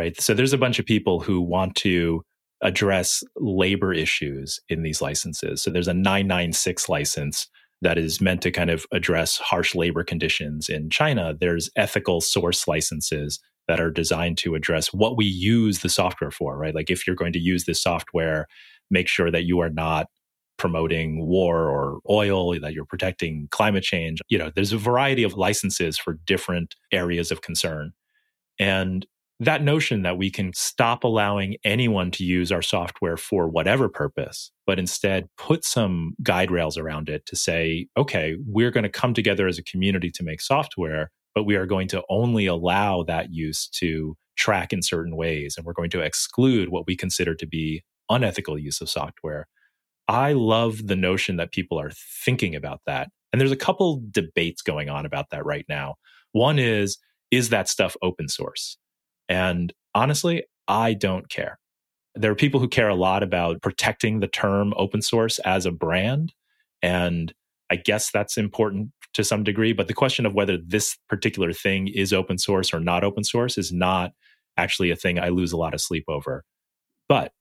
right? 0.01 0.19
So 0.19 0.33
there's 0.33 0.55
a 0.55 0.59
bunch 0.59 0.79
of 0.79 0.87
people 0.87 1.21
who 1.21 1.43
want 1.43 1.75
to 1.77 2.23
address 2.63 3.23
labor 3.37 3.93
issues 3.93 4.59
in 4.71 4.83
these 4.83 5.03
licenses. 5.03 5.61
So 5.61 5.71
there's 5.71 5.89
a 5.89 5.95
996 5.95 6.89
license 6.89 7.47
that 7.83 7.99
is 7.99 8.19
meant 8.19 8.41
to 8.43 8.51
kind 8.51 8.71
of 8.71 8.87
address 8.93 9.37
harsh 9.37 9.75
labor 9.75 10.03
conditions 10.03 10.71
in 10.71 10.89
China. 10.89 11.35
There's 11.39 11.69
ethical 11.77 12.23
source 12.23 12.67
licenses 12.67 13.41
that 13.69 13.79
are 13.79 13.91
designed 13.91 14.39
to 14.39 14.55
address 14.55 14.89
what 14.89 15.19
we 15.19 15.27
use 15.27 15.81
the 15.81 15.91
software 15.91 16.31
for, 16.31 16.57
right? 16.57 16.75
Like 16.75 16.91
if 16.91 17.07
you're 17.07 17.17
going 17.17 17.35
to 17.35 17.39
use 17.39 17.65
this 17.65 17.83
software 17.83 18.47
make 18.91 19.07
sure 19.07 19.31
that 19.31 19.45
you 19.45 19.61
are 19.61 19.71
not 19.71 20.07
promoting 20.57 21.27
war 21.27 21.69
or 21.69 22.01
oil, 22.11 22.59
that 22.59 22.73
you're 22.73 22.85
protecting 22.85 23.49
climate 23.51 23.85
change. 23.85 24.21
You 24.29 24.39
know, 24.39 24.51
there's 24.55 24.73
a 24.73 24.79
variety 24.79 25.23
of 25.23 25.35
licenses 25.35 25.97
for 25.97 26.19
different 26.27 26.75
areas 26.91 27.31
of 27.31 27.41
concern. 27.41 27.93
And 28.59 29.07
that 29.41 29.65
notion 29.65 30.03
that 30.03 30.19
we 30.19 30.31
can 30.31 30.53
stop 30.53 31.03
allowing 31.03 31.57
anyone 31.65 32.11
to 32.11 32.25
use 32.25 32.53
our 32.53 32.61
software 32.61 33.17
for 33.17 33.49
whatever 33.49 33.89
purpose, 33.89 34.53
but 34.67 34.79
instead 34.79 35.29
put 35.39 35.65
some 35.65 36.13
guide 36.23 36.51
rails 36.51 36.77
around 36.77 37.09
it 37.09 37.25
to 37.25 37.35
say, 37.35 37.89
okay, 37.97 38.37
we're 38.47 38.71
going 38.71 38.85
to 38.85 38.91
come 38.91 39.15
together 39.15 39.49
as 39.49 39.59
a 39.59 39.65
community 39.65 40.11
to 40.11 40.23
make 40.23 40.43
software, 40.43 41.11
but 41.35 41.45
we 41.45 41.57
are 41.57 41.65
going 41.65 41.89
to 41.89 42.03
only 42.11 42.45
allow 42.45 43.03
that 43.05 43.33
use 43.33 43.67
to 43.69 44.15
track 44.37 44.75
in 44.75 44.83
certain 44.83 45.17
ways. 45.17 45.55
And 45.57 45.65
we're 45.65 45.73
going 45.73 45.91
to 45.91 46.01
exclude 46.01 46.69
what 46.69 46.87
we 46.87 46.95
consider 46.95 47.35
to 47.35 47.47
be 47.47 47.83
unethical 48.11 48.59
use 48.59 48.83
of 48.83 48.91
software. 48.91 49.49
I 50.07 50.35
love 50.35 50.87
the 50.87 50.97
notion 50.97 51.37
that 51.37 51.53
people 51.53 51.81
are 51.81 51.93
thinking 52.25 52.55
about 52.55 52.81
that. 52.87 53.09
And 53.33 53.41
there's 53.41 53.53
a 53.53 53.57
couple 53.57 54.03
debates 54.11 54.61
going 54.61 54.91
on 54.91 55.07
about 55.07 55.31
that 55.31 55.47
right 55.47 55.65
now. 55.69 55.95
One 56.33 56.59
is, 56.59 56.99
is 57.31 57.49
that 57.51 57.69
stuff 57.69 57.97
open 58.03 58.29
source? 58.29 58.77
And 59.31 59.73
honestly, 59.95 60.45
I 60.69 60.93
don't 60.93 61.31
care. 61.31 61.59
There 62.17 62.33
are 62.33 62.37
people 62.37 62.61
who 62.61 62.69
care 62.69 62.89
a 62.89 62.95
lot 62.97 63.23
about 63.23 63.63
protecting 63.63 64.19
the 64.21 64.27
term 64.27 64.75
open 64.77 65.01
source 65.01 65.39
as 65.41 65.65
a 65.65 65.71
brand. 65.71 66.35
And 66.83 67.33
I 67.71 67.77
guess 67.77 68.11
that's 68.11 68.37
important 68.37 68.91
to 69.15 69.23
some 69.23 69.45
degree. 69.45 69.73
But 69.73 69.87
the 69.87 69.95
question 69.95 70.27
of 70.27 70.35
whether 70.35 70.59
this 70.59 70.97
particular 71.09 71.53
thing 71.53 71.89
is 71.89 72.13
open 72.13 72.37
source 72.37 72.75
or 72.75 72.81
not 72.81 73.05
open 73.05 73.23
source 73.23 73.57
is 73.57 73.73
not 73.73 74.13
actually 74.57 74.91
a 74.91 74.97
thing 74.97 75.19
I 75.19 75.29
lose 75.29 75.53
a 75.53 75.57
lot 75.57 75.75
of 75.75 75.81
sleep 75.81 76.05
over. 76.09 76.45
But 77.09 77.33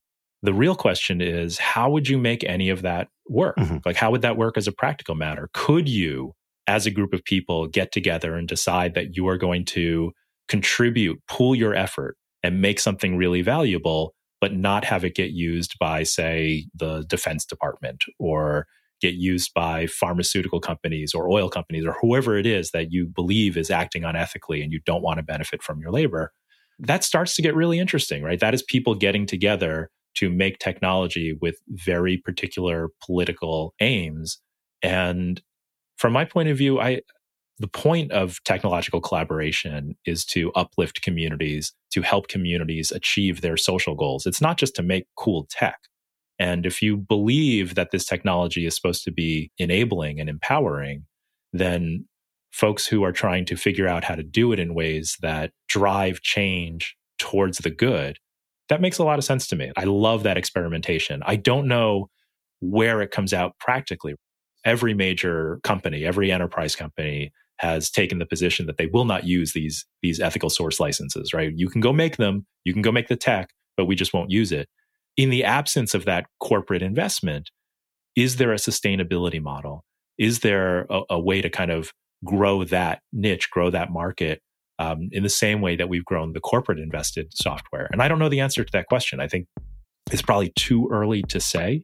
the 0.44 0.54
real 0.54 0.76
question 0.76 1.22
is 1.22 1.58
how 1.58 1.90
would 1.90 2.08
you 2.08 2.18
make 2.18 2.44
any 2.44 2.70
of 2.70 2.84
that 2.84 3.10
work? 3.28 3.58
Mm-hmm. 3.58 3.78
Like, 3.86 3.96
how 3.96 4.12
would 4.12 4.22
that 4.22 4.38
work 4.38 4.58
as 4.58 4.68
a 4.68 4.72
practical 4.72 5.16
matter? 5.16 5.50
Could 5.54 5.90
you, 5.90 6.34
as 6.68 6.86
a 6.86 6.92
group 6.92 7.14
of 7.14 7.24
people, 7.24 7.68
get 7.68 7.92
together 7.92 8.36
and 8.36 8.48
decide 8.48 8.94
that 8.94 9.18
you 9.18 9.28
are 9.28 9.38
going 9.38 9.66
to 9.66 10.14
contribute, 10.50 11.22
pool 11.28 11.56
your 11.56 11.74
effort, 11.74 12.18
and 12.44 12.62
make 12.62 12.80
something 12.80 13.16
really 13.16 13.42
valuable, 13.42 14.14
but 14.42 14.54
not 14.54 14.84
have 14.86 15.06
it 15.06 15.16
get 15.16 15.32
used 15.32 15.78
by, 15.80 16.04
say, 16.04 16.68
the 16.74 17.04
Defense 17.08 17.46
Department 17.46 18.04
or 18.18 18.68
get 19.02 19.14
used 19.14 19.54
by 19.54 19.88
pharmaceutical 19.88 20.60
companies 20.60 21.14
or 21.14 21.30
oil 21.30 21.50
companies 21.50 21.86
or 21.86 21.96
whoever 22.02 22.38
it 22.38 22.46
is 22.46 22.72
that 22.72 22.92
you 22.92 23.08
believe 23.08 23.56
is 23.56 23.70
acting 23.70 24.04
unethically 24.04 24.62
and 24.62 24.74
you 24.74 24.80
don't 24.86 25.02
want 25.02 25.18
to 25.18 25.24
benefit 25.24 25.64
from 25.64 25.80
your 25.80 25.92
labor. 25.92 26.34
That 26.80 27.04
starts 27.04 27.36
to 27.36 27.42
get 27.42 27.56
really 27.56 27.80
interesting, 27.80 28.24
right? 28.24 28.40
That 28.40 28.54
is 28.54 28.64
people 28.64 28.96
getting 28.96 29.26
together 29.26 29.90
to 30.16 30.30
make 30.30 30.60
technology 30.60 31.38
with 31.40 31.58
very 31.70 32.18
particular 32.18 32.90
political 33.06 33.74
aims. 33.80 34.40
And 34.82 35.42
from 35.98 36.14
my 36.14 36.26
point 36.26 36.50
of 36.50 36.58
view, 36.58 36.80
I 36.80 37.02
the 37.60 37.68
point 37.68 38.12
of 38.12 38.42
technological 38.46 39.02
collaboration 39.02 39.96
is 40.06 40.26
to 40.26 40.52
uplift 40.54 41.02
communities, 41.02 41.74
to 41.92 42.02
help 42.02 42.30
communities 42.30 42.92
achieve 42.92 43.42
their 43.42 43.58
social 43.58 43.96
goals. 43.96 44.26
It's 44.26 44.42
not 44.42 44.58
just 44.58 44.76
to 44.76 44.84
make 44.84 45.08
cool 45.18 45.46
tech. 45.50 45.78
And 46.40 46.66
if 46.66 46.82
you 46.82 46.96
believe 46.96 47.76
that 47.76 47.92
this 47.92 48.06
technology 48.06 48.66
is 48.66 48.76
supposed 48.76 49.04
to 49.04 49.12
be 49.12 49.52
enabling 49.58 50.22
and 50.22 50.30
empowering, 50.30 51.06
then 51.52 52.06
folks 52.52 52.88
who 52.88 53.04
are 53.04 53.12
trying 53.12 53.44
to 53.46 53.58
figure 53.58 53.88
out 53.88 54.06
how 54.06 54.16
to 54.16 54.24
do 54.24 54.54
it 54.54 54.60
in 54.60 54.74
ways 54.74 55.18
that 55.22 55.52
drive 55.68 56.22
change 56.22 56.96
towards 57.20 57.58
the 57.58 57.70
good, 57.70 58.18
that 58.70 58.82
makes 58.82 59.00
a 59.00 59.04
lot 59.04 59.20
of 59.20 59.26
sense 59.26 59.48
to 59.48 59.56
me. 59.58 59.72
I 59.76 59.84
love 59.84 60.24
that 60.24 60.38
experimentation. 60.38 61.22
I 61.26 61.36
don't 61.36 61.68
know 61.68 62.10
where 62.62 63.02
it 63.02 63.12
comes 63.12 63.34
out 63.34 63.58
practically. 63.60 64.16
Every 64.64 64.94
major 64.94 65.60
company, 65.64 66.06
every 66.06 66.32
enterprise 66.32 66.76
company 66.76 67.32
has 67.60 67.90
taken 67.90 68.20
the 68.20 68.26
position 68.26 68.66
that 68.66 68.78
they 68.78 68.88
will 68.88 69.06
not 69.06 69.26
use 69.26 69.54
these 69.54 69.86
these 70.02 70.20
ethical 70.20 70.50
source 70.50 70.80
licenses, 70.80 71.34
right? 71.34 71.52
You 71.56 71.70
can 71.70 71.82
go 71.82 71.94
make 71.94 72.18
them, 72.18 72.46
you 72.64 72.74
can 72.74 72.82
go 72.82 72.92
make 72.92 73.08
the 73.08 73.16
tech, 73.16 73.50
but 73.78 73.86
we 73.86 73.96
just 73.96 74.14
won't 74.14 74.32
use 74.32 74.52
it. 74.52 74.68
In 75.18 75.30
the 75.30 75.44
absence 75.44 75.94
of 75.94 76.06
that 76.06 76.28
corporate 76.40 76.82
investment, 76.82 77.50
is 78.16 78.38
there 78.38 78.54
a 78.54 78.58
sustainability 78.58 79.42
model? 79.42 79.84
Is 80.18 80.40
there 80.40 80.86
a, 80.90 81.02
a 81.12 81.20
way 81.20 81.42
to 81.42 81.50
kind 81.50 81.72
of 81.72 81.92
grow 82.24 82.64
that 82.66 83.02
niche, 83.14 83.50
grow 83.50 83.70
that 83.70 83.92
market 83.92 84.42
um, 84.78 85.10
in 85.12 85.24
the 85.24 85.30
same 85.30 85.62
way 85.62 85.76
that 85.76 85.90
we've 85.90 86.06
grown 86.06 86.34
the 86.34 86.40
corporate 86.40 86.80
invested 86.80 87.28
software? 87.34 87.90
And 87.92 88.02
I 88.02 88.08
don't 88.08 88.20
know 88.20 88.30
the 88.30 88.40
answer 88.40 88.64
to 88.64 88.72
that 88.72 88.88
question. 88.88 89.20
I 89.20 89.28
think 89.28 89.48
it's 90.12 90.22
probably 90.22 90.52
too 90.56 90.88
early 90.92 91.24
to 91.24 91.40
say. 91.40 91.84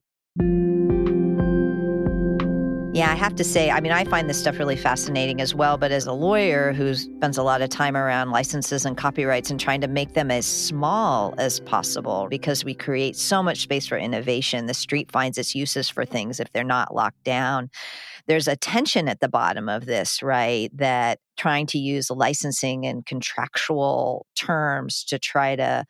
Yeah, 2.96 3.12
I 3.12 3.16
have 3.16 3.36
to 3.36 3.44
say, 3.44 3.72
I 3.72 3.82
mean, 3.82 3.92
I 3.92 4.06
find 4.06 4.30
this 4.30 4.40
stuff 4.40 4.58
really 4.58 4.78
fascinating 4.78 5.42
as 5.42 5.54
well. 5.54 5.78
But 5.78 5.92
as 5.92 6.06
a 6.06 6.14
lawyer 6.14 6.72
who 6.72 6.94
spends 6.96 7.38
a 7.38 7.44
lot 7.44 7.62
of 7.62 7.68
time 7.68 7.98
around 7.98 8.32
licenses 8.32 8.86
and 8.86 8.96
copyrights 8.96 9.52
and 9.52 9.60
trying 9.60 9.82
to 9.82 9.90
make 9.90 10.14
them 10.14 10.32
as 10.32 10.46
small 10.46 11.34
as 11.38 11.60
possible 11.60 12.28
because 12.30 12.64
we 12.64 12.74
create 12.74 13.18
so 13.18 13.44
much 13.44 13.64
space 13.64 13.86
for 13.86 13.98
innovation, 13.98 14.68
the 14.68 14.74
street 14.74 15.12
finds 15.12 15.38
its 15.38 15.54
uses 15.54 15.90
for 15.90 16.06
things 16.06 16.40
if 16.40 16.50
they're 16.54 16.64
not 16.64 16.96
locked 16.96 17.22
down. 17.26 17.70
There's 18.28 18.48
a 18.48 18.56
tension 18.56 19.10
at 19.10 19.20
the 19.20 19.28
bottom 19.28 19.68
of 19.68 19.86
this, 19.86 20.24
right? 20.24 20.70
That 20.78 21.20
trying 21.36 21.66
to 21.68 21.78
use 21.78 22.10
licensing 22.10 22.86
and 22.86 23.06
contractual 23.06 24.26
terms 24.36 25.04
to 25.10 25.20
try 25.20 25.58
to 25.58 25.84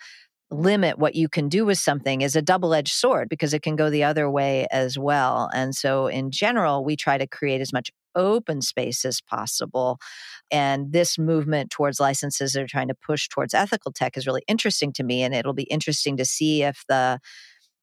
limit 0.52 1.00
what 1.00 1.16
you 1.16 1.28
can 1.28 1.50
do 1.50 1.66
with 1.66 1.78
something 1.78 2.22
is 2.22 2.36
a 2.36 2.42
double 2.42 2.74
edged 2.74 2.94
sword 2.94 3.30
because 3.30 3.54
it 3.54 3.62
can 3.62 3.76
go 3.76 3.90
the 3.90 4.04
other 4.04 4.30
way 4.30 4.68
as 4.72 4.98
well. 4.98 5.50
And 5.54 5.76
so, 5.76 6.08
in 6.08 6.32
general, 6.32 6.84
we 6.84 6.96
try 6.96 7.18
to 7.18 7.28
create 7.28 7.62
as 7.62 7.74
much 7.74 7.92
open 8.16 8.62
space 8.62 9.06
as 9.06 9.22
possible. 9.22 10.00
And 10.52 10.92
this 10.92 11.18
movement 11.18 11.72
towards 11.72 12.00
licenses 12.00 12.54
that 12.54 12.64
are 12.64 12.68
trying 12.68 12.88
to 12.88 12.96
push 12.96 13.28
towards 13.28 13.54
ethical 13.54 13.92
tech 13.92 14.18
is 14.18 14.28
really 14.28 14.44
interesting 14.48 14.94
to 14.94 15.04
me. 15.04 15.24
And 15.24 15.34
it'll 15.34 15.54
be 15.54 15.64
interesting 15.64 16.18
to 16.18 16.26
see 16.26 16.64
if 16.64 16.84
the 16.88 17.20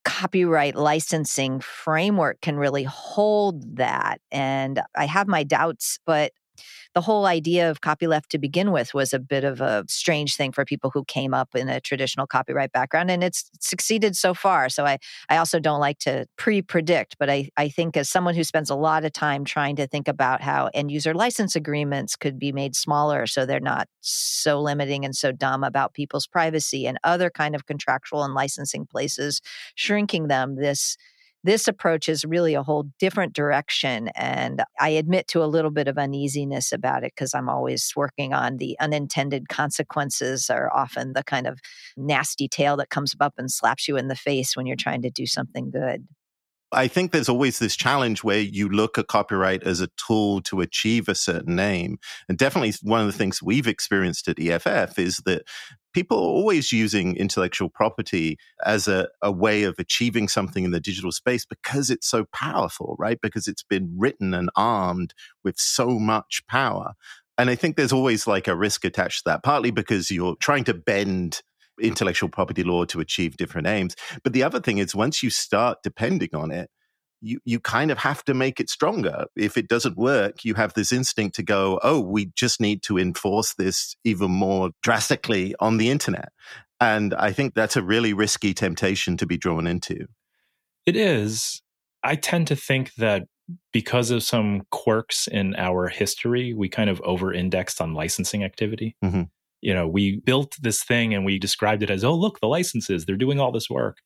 copyright 0.05 0.75
licensing 0.75 1.61
framework 1.61 2.41
can 2.41 2.57
really 2.57 2.85
hold 2.85 3.77
that. 3.77 4.21
And 4.31 4.81
I 4.97 5.07
have 5.07 5.29
my 5.29 5.45
doubts, 5.45 5.99
but 6.07 6.33
the 6.95 7.01
whole 7.01 7.27
idea 7.27 7.71
of 7.71 7.81
copyleft 7.81 8.29
to 8.29 8.39
begin 8.39 8.73
with 8.73 8.95
was 8.95 9.13
a 9.13 9.19
bit 9.19 9.45
of 9.45 9.61
a 9.61 9.85
strange 9.89 10.37
thing 10.37 10.53
for 10.53 10.65
people 10.65 10.91
who 10.91 11.05
came 11.05 11.35
up 11.35 11.55
in 11.55 11.69
a 11.69 11.81
traditional 11.81 12.27
copyright 12.27 12.73
background 12.73 13.11
and 13.11 13.25
it's 13.25 13.51
succeeded 13.61 14.17
so 14.17 14.35
far. 14.35 14.69
So 14.69 14.85
i 14.87 14.99
i 15.29 15.37
also 15.37 15.59
don't 15.61 15.81
like 15.81 15.99
to 15.99 16.27
pre-predict 16.37 17.17
but 17.19 17.31
i 17.31 17.49
i 17.57 17.69
think 17.69 17.97
as 17.97 18.09
someone 18.09 18.35
who 18.35 18.45
spends 18.45 18.71
a 18.71 18.75
lot 18.75 19.05
of 19.05 19.13
time 19.13 19.45
trying 19.45 19.77
to 19.77 19.87
think 19.87 20.09
about 20.09 20.41
how 20.41 20.71
end 20.75 20.91
user 20.91 21.15
license 21.15 21.57
agreements 21.57 22.17
could 22.17 22.39
be 22.39 22.53
made 22.53 22.75
smaller 22.77 23.27
so 23.27 23.45
they're 23.47 23.61
not 23.61 23.89
so 24.01 24.61
limiting 24.61 25.05
and 25.05 25.15
so 25.17 25.33
dumb 25.33 25.65
about 25.65 25.95
people's 25.95 26.27
privacy 26.27 26.87
and 26.87 26.99
other 27.05 27.31
kind 27.31 27.55
of 27.55 27.67
contractual 27.67 28.25
and 28.25 28.35
licensing 28.35 28.87
places 28.87 29.41
shrinking 29.75 30.29
them 30.29 30.57
this 30.57 30.97
this 31.45 31.67
approach 31.67 32.09
is 32.09 32.25
really 32.25 32.55
a 32.55 32.63
whole 32.63 32.85
different 32.99 33.33
direction. 33.33 34.09
And 34.15 34.63
I 34.81 34.91
admit 34.91 35.29
to 35.29 35.43
a 35.43 35.47
little 35.47 35.71
bit 35.71 35.89
of 35.89 35.99
uneasiness 35.99 36.73
about 36.73 37.05
it 37.05 37.13
because 37.15 37.35
I'm 37.35 37.49
always 37.49 37.93
working 37.97 38.33
on 38.33 38.59
the 38.59 38.77
unintended 38.81 39.49
consequences, 39.49 40.49
are 40.51 40.73
often 40.73 41.13
the 41.15 41.25
kind 41.25 41.47
of 41.47 41.59
nasty 41.97 42.49
tail 42.49 42.77
that 42.77 42.91
comes 42.91 43.15
up 43.21 43.35
and 43.39 43.51
slaps 43.51 43.89
you 43.89 43.97
in 43.97 44.09
the 44.09 44.17
face 44.17 44.57
when 44.57 44.67
you're 44.67 44.77
trying 44.77 45.03
to 45.03 45.11
do 45.11 45.27
something 45.27 45.71
good. 45.71 46.07
I 46.73 46.89
think 46.89 47.11
there's 47.11 47.29
always 47.29 47.59
this 47.59 47.77
challenge 47.77 48.25
where 48.25 48.41
you 48.41 48.69
look 48.69 48.99
at 48.99 49.09
copyright 49.09 49.63
as 49.63 49.81
a 49.81 49.89
tool 49.97 50.41
to 50.43 50.61
achieve 50.61 51.09
a 51.09 51.15
certain 51.15 51.59
aim. 51.59 51.99
And 52.29 52.39
definitely 52.39 52.73
one 52.83 53.01
of 53.01 53.07
the 53.07 53.13
things 53.13 53.43
we've 53.43 53.67
experienced 53.67 54.29
at 54.29 54.41
EFF 54.41 54.99
is 54.99 55.19
that 55.27 55.43
people 55.93 56.17
are 56.17 56.21
always 56.21 56.73
using 56.73 57.17
intellectual 57.17 57.69
property 57.69 58.39
as 58.65 58.89
a, 58.89 59.09
a 59.21 59.31
way 59.31 59.65
of 59.65 59.79
achieving 59.79 60.29
something 60.29 60.65
in 60.65 60.71
the 60.71 60.81
digital 60.81 61.13
space 61.13 61.45
because 61.45 61.91
it's 61.91 62.09
so 62.09 62.25
powerful, 62.33 62.97
right? 62.99 63.21
Because 63.21 63.47
it's 63.47 63.63
been 63.63 63.95
written 63.97 64.35
and 64.35 64.51
armed 64.57 65.15
with 65.45 65.59
so 65.59 65.99
much 65.99 66.43
power. 66.49 66.95
And 67.39 67.51
I 67.51 67.55
think 67.55 67.77
there's 67.77 67.93
always 67.93 68.27
like 68.27 68.49
a 68.49 68.57
risk 68.57 68.85
attached 68.85 69.25
to 69.25 69.31
that, 69.31 69.43
partly 69.43 69.71
because 69.71 70.11
you're 70.11 70.37
trying 70.37 70.65
to 70.65 70.75
bend 70.75 71.43
intellectual 71.81 72.29
property 72.29 72.63
law 72.63 72.85
to 72.87 73.01
achieve 73.01 73.37
different 73.37 73.67
aims. 73.67 73.97
But 74.23 74.33
the 74.33 74.43
other 74.43 74.61
thing 74.61 74.79
is, 74.79 74.95
once 74.95 75.23
you 75.23 75.31
start 75.31 75.79
depending 75.83 76.31
on 76.35 76.51
it, 76.51 76.71
you, 77.21 77.39
you 77.45 77.61
kind 77.61 77.91
of 77.91 77.99
have 77.99 78.25
to 78.25 78.35
make 78.35 78.59
it 78.59 78.69
stronger. 78.69 79.27
If 79.37 79.57
it 79.57 79.69
doesn't 79.69 79.97
work, 79.97 80.45
you 80.45 80.55
have 80.55 80.75
this 80.75 80.93
instinct 80.93 81.37
to 81.37 81.43
go, 81.43 81.79
oh, 81.83 82.01
we 82.01 82.33
just 82.35 82.61
need 82.61 82.83
to 82.85 82.99
enforce 82.99 83.55
this 83.55 83.97
even 84.05 84.31
more 84.31 84.71
drastically 84.83 85.55
on 85.61 85.77
the 85.77 85.89
internet. 85.89 86.31
And 86.81 87.15
I 87.15 87.33
think 87.33 87.55
that's 87.55 87.77
a 87.77 87.83
really 87.83 88.13
risky 88.13 88.53
temptation 88.55 89.17
to 89.19 89.27
be 89.27 89.37
drawn 89.37 89.69
into. 89.69 90.09
It 90.85 90.97
is. 90.97 91.63
I 92.03 92.17
tend 92.17 92.49
to 92.49 92.57
think 92.57 92.93
that 92.95 93.29
because 93.73 94.11
of 94.11 94.25
some 94.25 94.63
quirks 94.73 95.29
in 95.29 95.55
our 95.57 95.87
history, 95.87 96.53
we 96.53 96.69
kind 96.69 96.91
of 96.91 97.01
over 97.03 97.33
indexed 97.33 97.81
on 97.81 97.95
licensing 97.95 98.43
activity. 98.43 98.97
Mm-hmm 99.05 99.23
you 99.63 99.73
know, 99.73 99.89
we 99.89 100.21
built 100.21 100.57
this 100.61 100.83
thing 100.83 101.15
and 101.15 101.25
we 101.25 101.39
described 101.39 101.83
it 101.83 101.91
as, 101.91 102.05
oh, 102.05 102.15
look, 102.15 102.41
the 102.41 102.49
licenses, 102.49 103.07
they're 103.07 103.17
doing 103.17 103.41
all 103.41 103.53
this 103.53 103.71
work. 103.71 103.99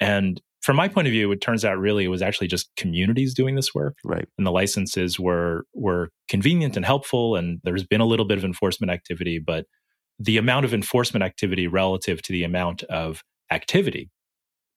And 0.00 0.40
from 0.60 0.76
my 0.76 0.88
point 0.88 1.06
of 1.06 1.12
view, 1.12 1.32
it 1.32 1.40
turns 1.40 1.64
out 1.64 1.78
really 1.78 2.04
it 2.04 2.08
was 2.08 2.22
actually 2.22 2.48
just 2.48 2.70
communities 2.76 3.34
doing 3.34 3.54
this 3.54 3.74
work. 3.74 3.96
Right. 4.04 4.28
And 4.36 4.46
the 4.46 4.52
licenses 4.52 5.18
were 5.18 5.64
were 5.74 6.10
convenient 6.28 6.76
and 6.76 6.84
helpful. 6.84 7.36
And 7.36 7.60
there's 7.64 7.86
been 7.86 8.00
a 8.00 8.06
little 8.06 8.26
bit 8.26 8.36
of 8.36 8.44
enforcement 8.44 8.90
activity, 8.90 9.38
but 9.38 9.66
the 10.18 10.36
amount 10.36 10.66
of 10.66 10.74
enforcement 10.74 11.22
activity 11.22 11.66
relative 11.66 12.20
to 12.22 12.32
the 12.32 12.44
amount 12.44 12.82
of 12.84 13.22
activity, 13.50 14.10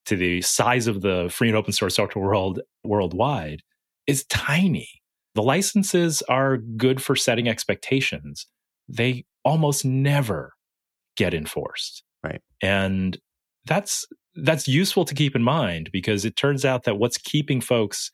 to 0.06 0.16
the 0.16 0.42
size 0.42 0.88
of 0.88 1.02
the 1.02 1.30
free 1.34 1.50
and 1.50 1.58
open 1.58 1.74
source 1.74 1.96
software 1.96 2.24
world 2.24 2.62
worldwide, 2.84 3.62
is 4.08 4.26
tiny. 4.26 4.88
The 5.36 5.44
licenses 5.44 6.22
are 6.24 6.58
good 6.58 7.02
for 7.02 7.16
setting 7.16 7.50
expectations. 7.50 8.48
They 8.88 9.26
almost 9.44 9.86
never 9.86 10.54
get 11.18 11.34
enforced. 11.34 12.04
Right. 12.24 12.42
And 12.62 13.18
that's 13.66 14.06
that's 14.36 14.68
useful 14.68 15.06
to 15.06 15.14
keep 15.14 15.36
in 15.36 15.44
mind 15.44 15.90
because 15.92 16.26
it 16.26 16.36
turns 16.36 16.66
out 16.66 16.84
that 16.84 16.98
what's 16.98 17.18
keeping 17.18 17.62
folks 17.62 18.12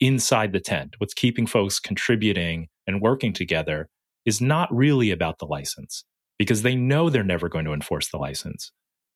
inside 0.00 0.52
the 0.52 0.60
tent, 0.60 0.94
what's 0.98 1.14
keeping 1.14 1.46
folks 1.46 1.78
contributing 1.78 2.68
and 2.86 3.00
working 3.00 3.32
together 3.32 3.88
is 4.24 4.40
not 4.40 4.74
really 4.74 5.10
about 5.10 5.38
the 5.38 5.46
license 5.46 6.04
because 6.38 6.62
they 6.62 6.74
know 6.74 7.08
they're 7.08 7.22
never 7.22 7.48
going 7.48 7.64
to 7.64 7.72
enforce 7.72 8.10
the 8.10 8.18
license. 8.18 8.72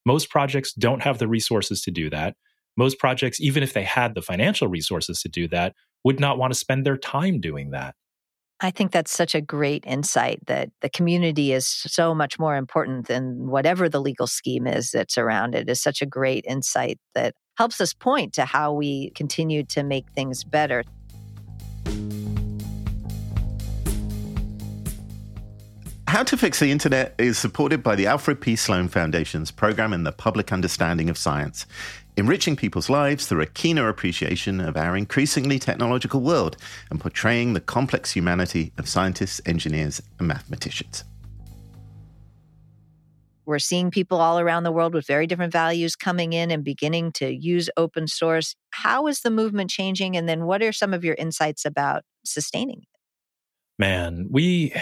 Most 0.07 0.31
projects 0.31 0.73
don't 0.73 1.03
have 1.03 1.19
the 1.19 1.29
resources 1.29 1.83
to 1.83 1.91
do 1.91 2.09
that. 2.11 2.35
Most 2.77 2.99
projects, 2.99 3.41
even 3.41 3.63
if 3.63 3.73
they 3.73 3.83
had 3.83 4.15
the 4.15 4.23
financial 4.23 4.69
resources 4.69 5.21
to 5.23 5.29
do 5.29 5.49
that, 5.49 5.75
would 6.05 6.21
not 6.21 6.39
want 6.39 6.53
to 6.53 6.59
spend 6.59 6.87
their 6.87 6.97
time 6.97 7.41
doing 7.41 7.71
that. 7.71 7.95
I 8.63 8.71
think 8.71 8.93
that's 8.93 9.11
such 9.11 9.35
a 9.35 9.41
great 9.41 9.85
insight 9.87 10.45
that 10.47 10.69
the 10.83 10.91
community 10.91 11.55
is 11.55 11.67
so 11.67 12.15
much 12.15 12.39
more 12.39 12.57
important 12.57 13.07
than 13.09 13.49
whatever 13.49 13.89
the 13.89 14.03
legal 14.03 14.27
scheme 14.27 14.67
is 14.67 14.91
that's 14.91 15.17
around 15.17 15.55
it 15.55 15.71
is 15.71 15.81
such 15.81 16.03
a 16.03 16.07
great 16.07 16.45
insight 16.47 16.99
that 17.15 17.35
helps 17.57 17.81
us 17.81 17.95
point 17.95 18.35
to 18.35 18.45
how 18.45 18.71
we 18.71 19.13
continue 19.15 19.65
to 19.65 19.83
make 19.83 20.11
things 20.11 20.45
better. 20.45 20.85
How 26.07 26.25
to 26.25 26.37
Fix 26.37 26.59
the 26.59 26.73
Internet 26.73 27.15
is 27.19 27.39
supported 27.39 27.85
by 27.85 27.95
the 27.95 28.09
Alfred 28.09 28.41
P. 28.41 28.57
Sloan 28.57 28.89
Foundation's 28.89 29.53
program 29.53 29.93
in 29.93 30.03
the 30.03 30.11
public 30.11 30.53
understanding 30.53 31.09
of 31.09 31.17
science 31.17 31.67
enriching 32.17 32.57
people's 32.57 32.91
lives 32.91 33.27
through 33.27 33.43
a 33.43 33.47
keener 33.47 33.89
appreciation 33.89 34.61
of 34.61 34.77
our 34.77 34.97
increasingly 34.97 35.59
technological 35.59 36.21
world 36.21 36.57
and 36.91 37.01
portraying 37.01 37.53
the 37.53 37.61
complex 37.61 38.13
humanity 38.13 38.73
of 38.79 38.89
scientists, 38.89 39.41
engineers, 39.47 40.03
and 40.19 40.29
mathematicians. 40.29 41.05
We're 43.47 43.59
seeing 43.59 43.91
people 43.91 44.21
all 44.21 44.39
around 44.39 44.63
the 44.63 44.71
world 44.71 44.95
with 44.95 45.07
very 45.07 45.27
different 45.27 45.53
values 45.53 45.97
coming 45.97 46.33
in 46.33 46.53
and 46.53 46.63
beginning 46.63 47.11
to 47.13 47.35
use 47.35 47.69
open 47.77 48.07
source. 48.07 48.55
How 48.71 49.09
is 49.09 49.23
the 49.23 49.31
movement 49.31 49.71
changing? 49.71 50.17
And 50.17 50.29
then 50.29 50.45
what 50.45 50.63
are 50.63 50.73
some 50.73 50.95
of 50.95 51.05
your 51.05 51.17
insights 51.17 51.65
about 51.65 52.05
sustaining 52.25 52.83
it? 52.83 52.89
Man, 53.79 54.29
we 54.31 54.73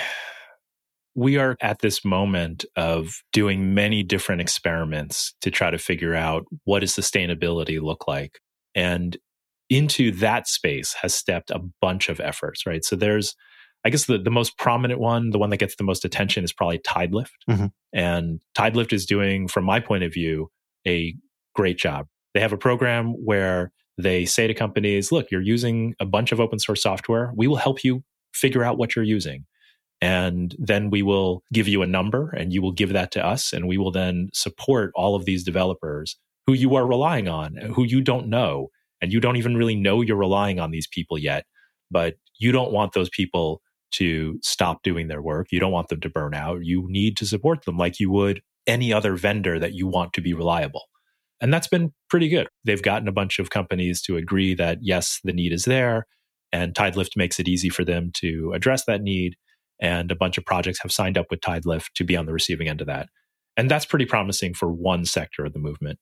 we 1.14 1.36
are 1.36 1.56
at 1.60 1.80
this 1.80 2.04
moment 2.04 2.64
of 2.76 3.22
doing 3.32 3.74
many 3.74 4.02
different 4.02 4.40
experiments 4.40 5.34
to 5.40 5.50
try 5.50 5.70
to 5.70 5.78
figure 5.78 6.14
out 6.14 6.44
what 6.64 6.80
does 6.80 6.92
sustainability 6.92 7.80
look 7.80 8.06
like. 8.06 8.40
And 8.74 9.16
into 9.70 10.12
that 10.12 10.48
space 10.48 10.94
has 10.94 11.14
stepped 11.14 11.50
a 11.50 11.60
bunch 11.80 12.08
of 12.08 12.20
efforts, 12.20 12.66
right? 12.66 12.84
So 12.84 12.96
there's, 12.96 13.34
I 13.84 13.90
guess 13.90 14.06
the, 14.06 14.18
the 14.18 14.30
most 14.30 14.56
prominent 14.58 15.00
one, 15.00 15.30
the 15.30 15.38
one 15.38 15.50
that 15.50 15.58
gets 15.58 15.76
the 15.76 15.84
most 15.84 16.04
attention 16.04 16.44
is 16.44 16.52
probably 16.52 16.78
Tidelift. 16.78 17.30
Mm-hmm. 17.50 17.66
And 17.92 18.40
Tidelift 18.56 18.92
is 18.92 19.04
doing, 19.04 19.48
from 19.48 19.64
my 19.64 19.80
point 19.80 20.04
of 20.04 20.12
view, 20.12 20.50
a 20.86 21.14
great 21.54 21.78
job. 21.78 22.06
They 22.34 22.40
have 22.40 22.52
a 22.52 22.58
program 22.58 23.12
where 23.24 23.72
they 23.96 24.24
say 24.24 24.46
to 24.46 24.54
companies, 24.54 25.10
look, 25.10 25.30
you're 25.30 25.42
using 25.42 25.94
a 26.00 26.06
bunch 26.06 26.32
of 26.32 26.40
open 26.40 26.58
source 26.60 26.82
software. 26.82 27.32
We 27.34 27.48
will 27.48 27.56
help 27.56 27.82
you 27.82 28.04
figure 28.32 28.62
out 28.62 28.78
what 28.78 28.94
you're 28.94 29.04
using. 29.04 29.44
And 30.00 30.54
then 30.58 30.90
we 30.90 31.02
will 31.02 31.42
give 31.52 31.66
you 31.66 31.82
a 31.82 31.86
number 31.86 32.30
and 32.30 32.52
you 32.52 32.62
will 32.62 32.72
give 32.72 32.92
that 32.92 33.10
to 33.12 33.24
us. 33.24 33.52
And 33.52 33.66
we 33.66 33.78
will 33.78 33.90
then 33.90 34.30
support 34.32 34.92
all 34.94 35.16
of 35.16 35.24
these 35.24 35.42
developers 35.42 36.16
who 36.46 36.52
you 36.52 36.76
are 36.76 36.86
relying 36.86 37.28
on, 37.28 37.56
who 37.56 37.84
you 37.84 38.00
don't 38.00 38.28
know. 38.28 38.68
And 39.00 39.12
you 39.12 39.20
don't 39.20 39.36
even 39.36 39.56
really 39.56 39.76
know 39.76 40.00
you're 40.00 40.16
relying 40.16 40.60
on 40.60 40.70
these 40.70 40.86
people 40.86 41.18
yet. 41.18 41.44
But 41.90 42.14
you 42.38 42.52
don't 42.52 42.72
want 42.72 42.92
those 42.92 43.08
people 43.10 43.60
to 43.92 44.38
stop 44.42 44.82
doing 44.82 45.08
their 45.08 45.22
work. 45.22 45.48
You 45.50 45.60
don't 45.60 45.72
want 45.72 45.88
them 45.88 46.00
to 46.00 46.10
burn 46.10 46.34
out. 46.34 46.64
You 46.64 46.86
need 46.88 47.16
to 47.16 47.26
support 47.26 47.64
them 47.64 47.76
like 47.76 47.98
you 47.98 48.10
would 48.10 48.40
any 48.66 48.92
other 48.92 49.16
vendor 49.16 49.58
that 49.58 49.74
you 49.74 49.86
want 49.86 50.12
to 50.12 50.20
be 50.20 50.34
reliable. 50.34 50.84
And 51.40 51.52
that's 51.52 51.68
been 51.68 51.92
pretty 52.10 52.28
good. 52.28 52.48
They've 52.64 52.82
gotten 52.82 53.08
a 53.08 53.12
bunch 53.12 53.38
of 53.38 53.50
companies 53.50 54.02
to 54.02 54.16
agree 54.16 54.54
that, 54.54 54.78
yes, 54.82 55.20
the 55.24 55.32
need 55.32 55.52
is 55.52 55.64
there. 55.64 56.06
And 56.52 56.74
Tidelift 56.74 57.16
makes 57.16 57.38
it 57.38 57.48
easy 57.48 57.68
for 57.68 57.84
them 57.84 58.10
to 58.16 58.52
address 58.54 58.84
that 58.84 59.02
need 59.02 59.36
and 59.80 60.10
a 60.10 60.16
bunch 60.16 60.38
of 60.38 60.44
projects 60.44 60.80
have 60.82 60.92
signed 60.92 61.16
up 61.18 61.26
with 61.30 61.40
Tidelift 61.40 61.92
to 61.94 62.04
be 62.04 62.16
on 62.16 62.26
the 62.26 62.32
receiving 62.32 62.68
end 62.68 62.80
of 62.80 62.86
that. 62.86 63.08
And 63.56 63.70
that's 63.70 63.86
pretty 63.86 64.06
promising 64.06 64.54
for 64.54 64.70
one 64.70 65.04
sector 65.04 65.44
of 65.44 65.52
the 65.52 65.58
movement. 65.58 65.98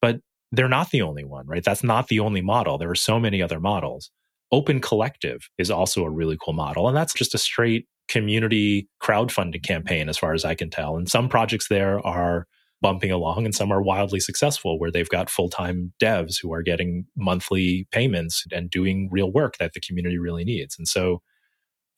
But 0.00 0.20
they're 0.52 0.68
not 0.68 0.90
the 0.90 1.02
only 1.02 1.24
one, 1.24 1.46
right? 1.46 1.64
That's 1.64 1.84
not 1.84 2.08
the 2.08 2.20
only 2.20 2.40
model. 2.40 2.78
There 2.78 2.90
are 2.90 2.94
so 2.94 3.18
many 3.18 3.42
other 3.42 3.60
models. 3.60 4.10
Open 4.50 4.80
Collective 4.80 5.48
is 5.58 5.70
also 5.70 6.04
a 6.04 6.10
really 6.10 6.38
cool 6.42 6.54
model. 6.54 6.88
And 6.88 6.96
that's 6.96 7.12
just 7.12 7.34
a 7.34 7.38
straight 7.38 7.86
community 8.08 8.88
crowdfunding 9.02 9.62
campaign, 9.62 10.08
as 10.08 10.16
far 10.16 10.32
as 10.32 10.44
I 10.44 10.54
can 10.54 10.70
tell. 10.70 10.96
And 10.96 11.08
some 11.08 11.28
projects 11.28 11.68
there 11.68 12.04
are 12.06 12.46
bumping 12.80 13.10
along 13.10 13.44
and 13.44 13.54
some 13.54 13.72
are 13.72 13.82
wildly 13.82 14.20
successful 14.20 14.78
where 14.78 14.90
they've 14.90 15.08
got 15.08 15.28
full-time 15.28 15.92
devs 16.00 16.36
who 16.40 16.52
are 16.52 16.62
getting 16.62 17.04
monthly 17.16 17.86
payments 17.90 18.44
and 18.52 18.70
doing 18.70 19.08
real 19.10 19.32
work 19.32 19.56
that 19.58 19.72
the 19.74 19.80
community 19.80 20.16
really 20.16 20.44
needs. 20.44 20.76
And 20.78 20.86
so 20.86 21.20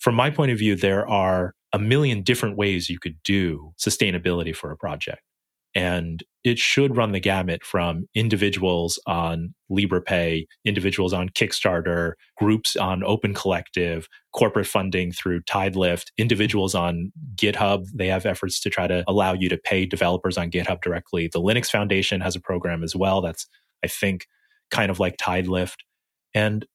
from 0.01 0.15
my 0.15 0.31
point 0.31 0.51
of 0.51 0.59
view, 0.59 0.75
there 0.75 1.09
are 1.09 1.55
a 1.73 1.79
million 1.79 2.23
different 2.23 2.57
ways 2.57 2.91
you 2.91 2.99
could 2.99 3.17
do 3.23 3.73
sustainability 3.79 4.55
for 4.55 4.73
a 4.73 4.77
project. 4.77 5.23
And 5.73 6.25
it 6.43 6.59
should 6.59 6.97
run 6.97 7.13
the 7.13 7.21
gamut 7.21 7.65
from 7.65 8.09
individuals 8.15 8.99
on 9.07 9.55
Liberapay, 9.71 10.47
individuals 10.65 11.13
on 11.13 11.29
Kickstarter, 11.29 12.15
groups 12.39 12.75
on 12.75 13.05
Open 13.05 13.35
Collective, 13.35 14.09
corporate 14.35 14.67
funding 14.67 15.13
through 15.13 15.43
Tidelift, 15.43 16.07
individuals 16.19 16.75
on 16.75 17.13
GitHub. 17.37 17.87
They 17.95 18.09
have 18.09 18.27
efforts 18.27 18.59
to 18.63 18.71
try 18.71 18.89
to 18.89 19.05
allow 19.07 19.35
you 19.35 19.49
to 19.49 19.59
pay 19.59 19.87
developers 19.87 20.37
on 20.37 20.51
GitHub 20.51 20.81
directly. 20.83 21.29
The 21.33 21.41
Linux 21.41 21.71
Foundation 21.71 22.21
has 22.21 22.35
a 22.35 22.41
program 22.41 22.83
as 22.83 22.97
well 22.97 23.21
that's, 23.21 23.47
I 23.85 23.87
think, 23.87 24.27
kind 24.73 24.91
of 24.91 24.99
like 24.99 25.19
Tidelift. 25.19 25.77
And 26.35 26.67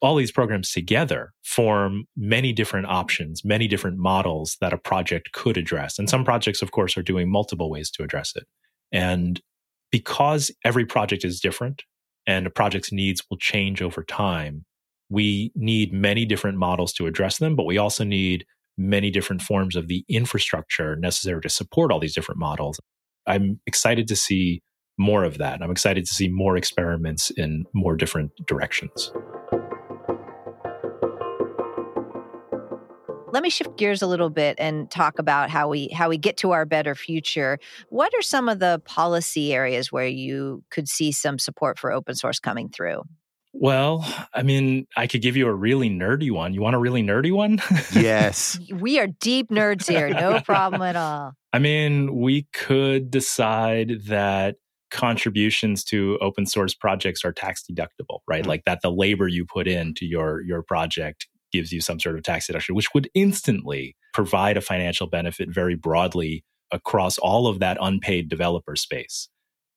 all 0.00 0.16
these 0.16 0.32
programs 0.32 0.72
together 0.72 1.32
form 1.44 2.04
many 2.16 2.52
different 2.52 2.86
options, 2.86 3.44
many 3.44 3.68
different 3.68 3.98
models 3.98 4.56
that 4.60 4.72
a 4.72 4.78
project 4.78 5.32
could 5.32 5.56
address. 5.56 5.98
And 5.98 6.08
some 6.08 6.24
projects, 6.24 6.62
of 6.62 6.70
course, 6.70 6.96
are 6.96 7.02
doing 7.02 7.30
multiple 7.30 7.70
ways 7.70 7.90
to 7.92 8.02
address 8.02 8.32
it. 8.34 8.44
And 8.92 9.40
because 9.90 10.50
every 10.64 10.86
project 10.86 11.24
is 11.24 11.40
different 11.40 11.82
and 12.26 12.46
a 12.46 12.50
project's 12.50 12.92
needs 12.92 13.22
will 13.28 13.36
change 13.36 13.82
over 13.82 14.02
time, 14.02 14.64
we 15.10 15.52
need 15.54 15.92
many 15.92 16.24
different 16.24 16.56
models 16.56 16.92
to 16.94 17.06
address 17.06 17.38
them, 17.38 17.56
but 17.56 17.66
we 17.66 17.76
also 17.76 18.04
need 18.04 18.46
many 18.78 19.10
different 19.10 19.42
forms 19.42 19.76
of 19.76 19.88
the 19.88 20.04
infrastructure 20.08 20.96
necessary 20.96 21.40
to 21.42 21.48
support 21.48 21.92
all 21.92 21.98
these 21.98 22.14
different 22.14 22.38
models. 22.38 22.80
I'm 23.26 23.60
excited 23.66 24.08
to 24.08 24.16
see 24.16 24.62
more 24.96 25.24
of 25.24 25.38
that. 25.38 25.62
I'm 25.62 25.70
excited 25.70 26.04
to 26.06 26.14
see 26.14 26.28
more 26.28 26.56
experiments 26.56 27.30
in 27.30 27.64
more 27.74 27.96
different 27.96 28.32
directions. 28.46 29.12
Let 33.32 33.42
me 33.42 33.50
shift 33.50 33.76
gears 33.76 34.02
a 34.02 34.06
little 34.06 34.30
bit 34.30 34.56
and 34.58 34.90
talk 34.90 35.18
about 35.18 35.50
how 35.50 35.68
we 35.68 35.88
how 35.88 36.08
we 36.08 36.18
get 36.18 36.36
to 36.38 36.50
our 36.52 36.64
better 36.64 36.94
future. 36.94 37.58
What 37.88 38.12
are 38.14 38.22
some 38.22 38.48
of 38.48 38.58
the 38.58 38.80
policy 38.84 39.54
areas 39.54 39.92
where 39.92 40.06
you 40.06 40.64
could 40.70 40.88
see 40.88 41.12
some 41.12 41.38
support 41.38 41.78
for 41.78 41.92
open 41.92 42.14
source 42.14 42.38
coming 42.38 42.68
through? 42.68 43.02
Well, 43.52 44.06
I 44.32 44.42
mean, 44.42 44.86
I 44.96 45.06
could 45.06 45.22
give 45.22 45.36
you 45.36 45.48
a 45.48 45.54
really 45.54 45.90
nerdy 45.90 46.30
one. 46.30 46.54
You 46.54 46.62
want 46.62 46.76
a 46.76 46.78
really 46.78 47.02
nerdy 47.02 47.32
one? 47.32 47.60
Yes. 47.92 48.58
we 48.72 49.00
are 49.00 49.08
deep 49.08 49.50
nerds 49.50 49.88
here. 49.88 50.08
No 50.08 50.40
problem 50.40 50.82
at 50.82 50.94
all. 50.94 51.32
I 51.52 51.58
mean, 51.58 52.16
we 52.16 52.46
could 52.52 53.10
decide 53.10 54.04
that 54.06 54.56
contributions 54.90 55.84
to 55.84 56.18
open 56.20 56.46
source 56.46 56.74
projects 56.74 57.24
are 57.24 57.32
tax 57.32 57.64
deductible, 57.68 58.20
right? 58.28 58.42
Mm-hmm. 58.42 58.48
Like 58.48 58.64
that 58.66 58.80
the 58.82 58.90
labor 58.90 59.28
you 59.28 59.44
put 59.44 59.66
into 59.66 60.06
your 60.06 60.42
your 60.42 60.62
project 60.62 61.26
gives 61.52 61.72
you 61.72 61.80
some 61.80 62.00
sort 62.00 62.16
of 62.16 62.22
tax 62.22 62.46
deduction, 62.46 62.74
which 62.74 62.92
would 62.94 63.08
instantly 63.14 63.96
provide 64.12 64.56
a 64.56 64.62
financial 64.62 65.06
benefit 65.06 65.48
very 65.50 65.74
broadly 65.74 66.44
across 66.72 67.18
all 67.18 67.46
of 67.46 67.58
that 67.60 67.78
unpaid 67.80 68.28
developer 68.28 68.76
space. 68.76 69.28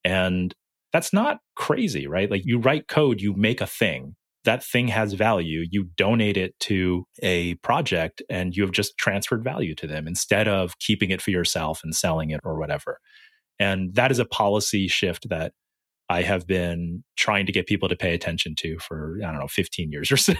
And 0.04 0.54
that's 0.92 1.12
not 1.12 1.38
crazy, 1.56 2.06
right? 2.06 2.30
Like 2.30 2.42
you 2.44 2.58
write 2.58 2.88
code, 2.88 3.20
you 3.20 3.34
make 3.34 3.60
a 3.60 3.66
thing. 3.66 4.14
That 4.44 4.62
thing 4.62 4.88
has 4.88 5.14
value. 5.14 5.64
You 5.68 5.84
donate 5.96 6.36
it 6.36 6.54
to 6.60 7.04
a 7.22 7.54
project 7.56 8.22
and 8.28 8.54
you 8.54 8.62
have 8.62 8.72
just 8.72 8.96
transferred 8.98 9.42
value 9.42 9.74
to 9.76 9.86
them 9.86 10.06
instead 10.06 10.46
of 10.46 10.78
keeping 10.78 11.10
it 11.10 11.22
for 11.22 11.30
yourself 11.30 11.80
and 11.82 11.94
selling 11.94 12.30
it 12.30 12.40
or 12.44 12.58
whatever. 12.58 12.98
And 13.58 13.94
that 13.94 14.10
is 14.10 14.18
a 14.18 14.24
policy 14.24 14.86
shift 14.86 15.28
that 15.30 15.52
I 16.08 16.22
have 16.22 16.46
been 16.46 17.02
trying 17.16 17.46
to 17.46 17.52
get 17.52 17.66
people 17.66 17.88
to 17.88 17.96
pay 17.96 18.14
attention 18.14 18.54
to 18.56 18.78
for, 18.78 19.18
I 19.24 19.30
don't 19.30 19.40
know, 19.40 19.48
15 19.48 19.90
years 19.90 20.12
or 20.12 20.16
so. 20.18 20.34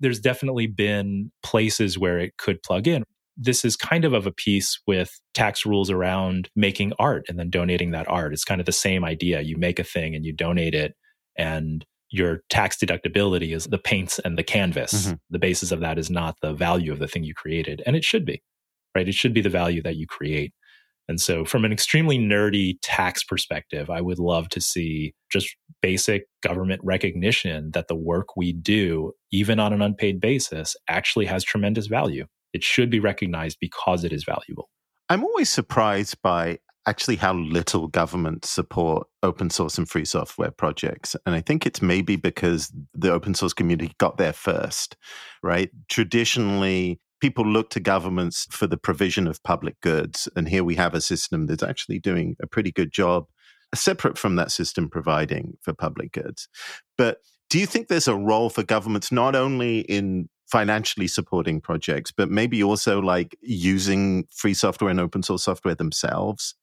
There's 0.00 0.20
definitely 0.20 0.66
been 0.66 1.32
places 1.42 1.98
where 1.98 2.18
it 2.18 2.36
could 2.36 2.62
plug 2.62 2.86
in. 2.86 3.04
This 3.36 3.64
is 3.64 3.76
kind 3.76 4.04
of 4.04 4.12
of 4.12 4.26
a 4.26 4.32
piece 4.32 4.80
with 4.86 5.18
tax 5.32 5.64
rules 5.64 5.90
around 5.90 6.50
making 6.54 6.92
art 6.98 7.24
and 7.28 7.38
then 7.38 7.48
donating 7.48 7.92
that 7.92 8.08
art. 8.08 8.34
It's 8.34 8.44
kind 8.44 8.60
of 8.60 8.66
the 8.66 8.72
same 8.72 9.04
idea. 9.04 9.40
You 9.40 9.56
make 9.56 9.78
a 9.78 9.84
thing 9.84 10.14
and 10.14 10.26
you 10.26 10.32
donate 10.32 10.74
it, 10.74 10.94
and 11.36 11.86
your 12.10 12.42
tax 12.50 12.76
deductibility 12.76 13.54
is 13.54 13.66
the 13.66 13.78
paints 13.78 14.18
and 14.18 14.36
the 14.36 14.42
canvas. 14.42 14.92
Mm-hmm. 14.92 15.14
The 15.30 15.38
basis 15.38 15.72
of 15.72 15.80
that 15.80 15.98
is 15.98 16.10
not 16.10 16.36
the 16.42 16.52
value 16.52 16.92
of 16.92 16.98
the 16.98 17.08
thing 17.08 17.24
you 17.24 17.34
created. 17.34 17.82
And 17.86 17.96
it 17.96 18.04
should 18.04 18.24
be, 18.24 18.42
right? 18.94 19.08
It 19.08 19.14
should 19.14 19.32
be 19.32 19.40
the 19.40 19.48
value 19.48 19.82
that 19.82 19.96
you 19.96 20.06
create. 20.06 20.52
And 21.10 21.20
so, 21.20 21.44
from 21.44 21.64
an 21.64 21.72
extremely 21.72 22.20
nerdy 22.20 22.78
tax 22.82 23.24
perspective, 23.24 23.90
I 23.90 24.00
would 24.00 24.20
love 24.20 24.48
to 24.50 24.60
see 24.60 25.12
just 25.28 25.56
basic 25.82 26.28
government 26.40 26.80
recognition 26.84 27.72
that 27.72 27.88
the 27.88 27.96
work 27.96 28.36
we 28.36 28.52
do, 28.52 29.12
even 29.32 29.58
on 29.58 29.72
an 29.72 29.82
unpaid 29.82 30.20
basis, 30.20 30.76
actually 30.88 31.26
has 31.26 31.42
tremendous 31.42 31.88
value. 31.88 32.26
It 32.52 32.62
should 32.62 32.90
be 32.90 33.00
recognized 33.00 33.58
because 33.60 34.04
it 34.04 34.12
is 34.12 34.22
valuable. 34.22 34.70
I'm 35.08 35.24
always 35.24 35.50
surprised 35.50 36.16
by 36.22 36.60
actually 36.86 37.16
how 37.16 37.34
little 37.34 37.88
government 37.88 38.44
support 38.44 39.08
open 39.24 39.50
source 39.50 39.78
and 39.78 39.88
free 39.88 40.04
software 40.04 40.52
projects. 40.52 41.16
And 41.26 41.34
I 41.34 41.40
think 41.40 41.66
it's 41.66 41.82
maybe 41.82 42.14
because 42.14 42.72
the 42.94 43.12
open 43.12 43.34
source 43.34 43.52
community 43.52 43.94
got 43.98 44.16
there 44.16 44.32
first, 44.32 44.96
right? 45.42 45.70
Traditionally, 45.88 47.00
people 47.20 47.46
look 47.46 47.70
to 47.70 47.80
governments 47.80 48.46
for 48.50 48.66
the 48.66 48.76
provision 48.76 49.26
of 49.26 49.42
public 49.42 49.80
goods. 49.80 50.28
And 50.36 50.48
here 50.48 50.64
we 50.64 50.74
have 50.76 50.94
a 50.94 51.00
system 51.00 51.46
that's 51.46 51.62
actually 51.62 51.98
doing 51.98 52.36
a 52.42 52.46
pretty 52.46 52.72
good 52.72 52.92
job, 52.92 53.26
separate 53.74 54.18
from 54.18 54.36
that 54.36 54.50
system 54.50 54.88
providing 54.88 55.54
for 55.62 55.72
public 55.72 56.12
goods. 56.12 56.48
But 56.96 57.18
do 57.48 57.58
you 57.58 57.66
think 57.66 57.88
there's 57.88 58.08
a 58.08 58.16
role 58.16 58.48
for 58.48 58.62
governments 58.62 59.12
not 59.12 59.34
only 59.34 59.80
in 59.80 60.28
financially 60.50 61.06
supporting 61.06 61.60
projects, 61.60 62.10
but 62.10 62.30
maybe 62.30 62.62
also 62.62 63.00
like 63.00 63.36
using 63.40 64.24
free 64.34 64.54
software 64.54 64.90
and 64.90 65.00
open 65.00 65.22
source 65.22 65.44
software 65.44 65.74
themselves 65.74 66.54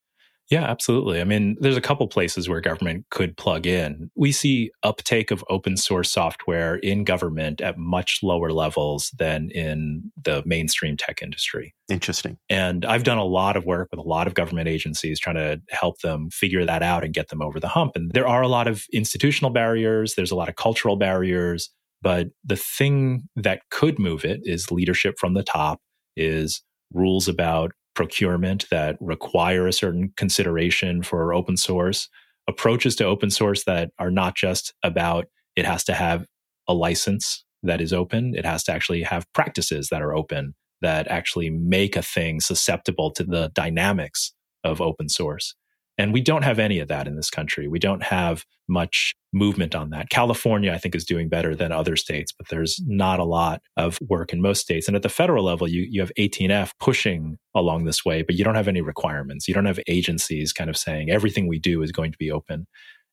yeah, 0.49 0.63
absolutely. 0.63 1.19
I 1.19 1.25
mean, 1.25 1.57
there's 1.59 1.75
a 1.75 1.81
couple 1.81 2.07
places 2.07 2.47
where 2.47 2.61
government 2.61 3.05
could 3.09 3.35
plug 3.35 3.67
in. 3.67 4.09
We 4.15 4.31
see 4.31 4.71
uptake 4.83 5.29
of 5.29 5.43
open 5.49 5.75
source 5.75 6.09
software 6.09 6.75
in 6.77 7.03
government 7.03 7.59
at 7.59 7.77
much 7.77 8.19
lower 8.23 8.51
levels 8.51 9.11
than 9.17 9.49
in 9.51 10.11
the 10.23 10.43
mainstream 10.45 10.95
tech 10.95 11.21
industry. 11.21 11.75
Interesting. 11.89 12.37
And 12.49 12.85
I've 12.85 13.03
done 13.03 13.17
a 13.17 13.25
lot 13.25 13.57
of 13.57 13.65
work 13.65 13.89
with 13.91 13.99
a 13.99 14.07
lot 14.07 14.25
of 14.25 14.35
government 14.35 14.69
agencies 14.69 15.19
trying 15.19 15.35
to 15.35 15.61
help 15.69 15.99
them 15.99 16.29
figure 16.29 16.65
that 16.65 16.81
out 16.81 17.03
and 17.03 17.13
get 17.13 17.27
them 17.27 17.41
over 17.41 17.59
the 17.59 17.67
hump. 17.67 17.93
And 17.95 18.11
there 18.11 18.27
are 18.27 18.41
a 18.41 18.47
lot 18.47 18.67
of 18.67 18.85
institutional 18.93 19.51
barriers, 19.51 20.15
there's 20.15 20.31
a 20.31 20.35
lot 20.35 20.49
of 20.49 20.55
cultural 20.55 20.95
barriers. 20.95 21.69
But 22.01 22.27
the 22.45 22.55
thing 22.55 23.23
that 23.35 23.61
could 23.71 23.99
move 23.99 24.23
it 24.23 24.41
is 24.43 24.71
leadership 24.71 25.15
from 25.19 25.33
the 25.33 25.43
top, 25.43 25.81
is 26.15 26.61
rules 26.93 27.27
about 27.27 27.71
procurement 27.97 28.67
that 28.69 28.95
require 29.01 29.65
a 29.65 29.73
certain 29.73 30.13
consideration 30.17 31.01
for 31.01 31.33
open 31.33 31.57
source, 31.57 32.07
approaches 32.47 32.95
to 32.95 33.03
open 33.03 33.31
source 33.31 33.63
that 33.63 33.89
are 33.97 34.11
not 34.11 34.35
just 34.35 34.71
about 34.83 35.25
it 35.55 35.65
has 35.65 35.83
to 35.85 35.93
have 35.95 36.27
a 36.67 36.75
license 36.75 37.43
that 37.63 37.81
is 37.81 37.91
open, 37.91 38.35
it 38.35 38.45
has 38.45 38.63
to 38.65 38.71
actually 38.71 39.01
have 39.01 39.25
practices 39.33 39.89
that 39.89 40.03
are 40.03 40.15
open 40.15 40.53
that 40.81 41.07
actually 41.07 41.49
make 41.49 41.95
a 41.95 42.03
thing 42.03 42.39
susceptible 42.39 43.09
to 43.09 43.23
the 43.23 43.49
dynamics 43.55 44.31
of 44.63 44.79
open 44.79 45.09
source. 45.09 45.55
And 45.97 46.13
we 46.13 46.21
don't 46.21 46.43
have 46.43 46.59
any 46.59 46.79
of 46.79 46.87
that 46.89 47.07
in 47.07 47.15
this 47.15 47.29
country. 47.29 47.67
We 47.67 47.79
don't 47.79 48.03
have 48.03 48.45
much 48.69 49.15
movement 49.33 49.73
on 49.73 49.89
that. 49.89 50.09
California, 50.09 50.71
I 50.71 50.77
think, 50.77 50.93
is 50.93 51.05
doing 51.05 51.29
better 51.29 51.55
than 51.55 51.71
other 51.71 51.95
states, 51.95 52.31
but 52.31 52.49
there's 52.49 52.79
not 52.85 53.19
a 53.19 53.23
lot 53.23 53.61
of 53.77 53.97
work 54.01 54.31
in 54.31 54.41
most 54.41 54.61
states. 54.61 54.87
And 54.87 54.95
at 54.95 55.01
the 55.01 55.09
federal 55.09 55.43
level, 55.43 55.67
you, 55.67 55.87
you 55.89 56.01
have 56.01 56.11
18F 56.19 56.71
pushing 56.79 57.37
along 57.55 57.85
this 57.85 58.05
way, 58.05 58.21
but 58.21 58.35
you 58.35 58.43
don't 58.43 58.55
have 58.55 58.67
any 58.67 58.81
requirements. 58.81 59.47
You 59.47 59.53
don't 59.53 59.65
have 59.65 59.79
agencies 59.87 60.53
kind 60.53 60.69
of 60.69 60.77
saying 60.77 61.09
everything 61.09 61.47
we 61.47 61.59
do 61.59 61.81
is 61.81 61.91
going 61.91 62.11
to 62.11 62.17
be 62.17 62.31
open. 62.31 62.67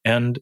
And 0.05 0.39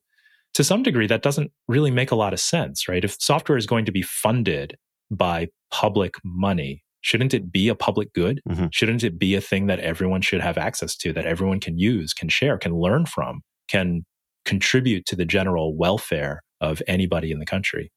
to 0.55 0.64
some 0.64 0.83
degree, 0.83 1.07
that 1.07 1.22
doesn't 1.22 1.52
really 1.68 1.90
make 1.90 2.11
a 2.11 2.16
lot 2.16 2.33
of 2.33 2.40
sense, 2.40 2.88
right? 2.88 3.05
If 3.05 3.16
software 3.20 3.59
is 3.59 3.66
going 3.66 3.85
to 3.87 3.92
be 3.92 4.02
funded 4.02 4.76
by 5.11 5.48
public 5.70 6.14
money, 6.24 6.83
shouldn't 7.03 7.35
it 7.35 7.53
be 7.53 7.69
a 7.69 7.75
public 7.75 8.12
good? 8.15 8.41
Mm-hmm. 8.49 8.67
Shouldn't 8.73 9.05
it 9.05 9.19
be 9.19 9.35
a 9.35 9.41
thing 9.41 9.67
that 9.67 9.81
everyone 9.81 10.23
should 10.23 10.41
have 10.41 10.57
access 10.57 10.97
to, 10.97 11.12
that 11.12 11.27
everyone 11.27 11.61
can 11.61 11.79
use, 11.79 12.15
can 12.15 12.29
share, 12.29 12.57
can 12.57 12.75
learn 12.75 13.07
from, 13.07 13.43
can 13.69 14.05
contribute 14.45 15.05
to 15.07 15.17
the 15.17 15.25
general 15.25 15.77
welfare 15.77 16.43
of 16.61 16.83
anybody 16.87 17.31
in 17.31 17.38
the 17.38 17.47
country? 17.47 17.93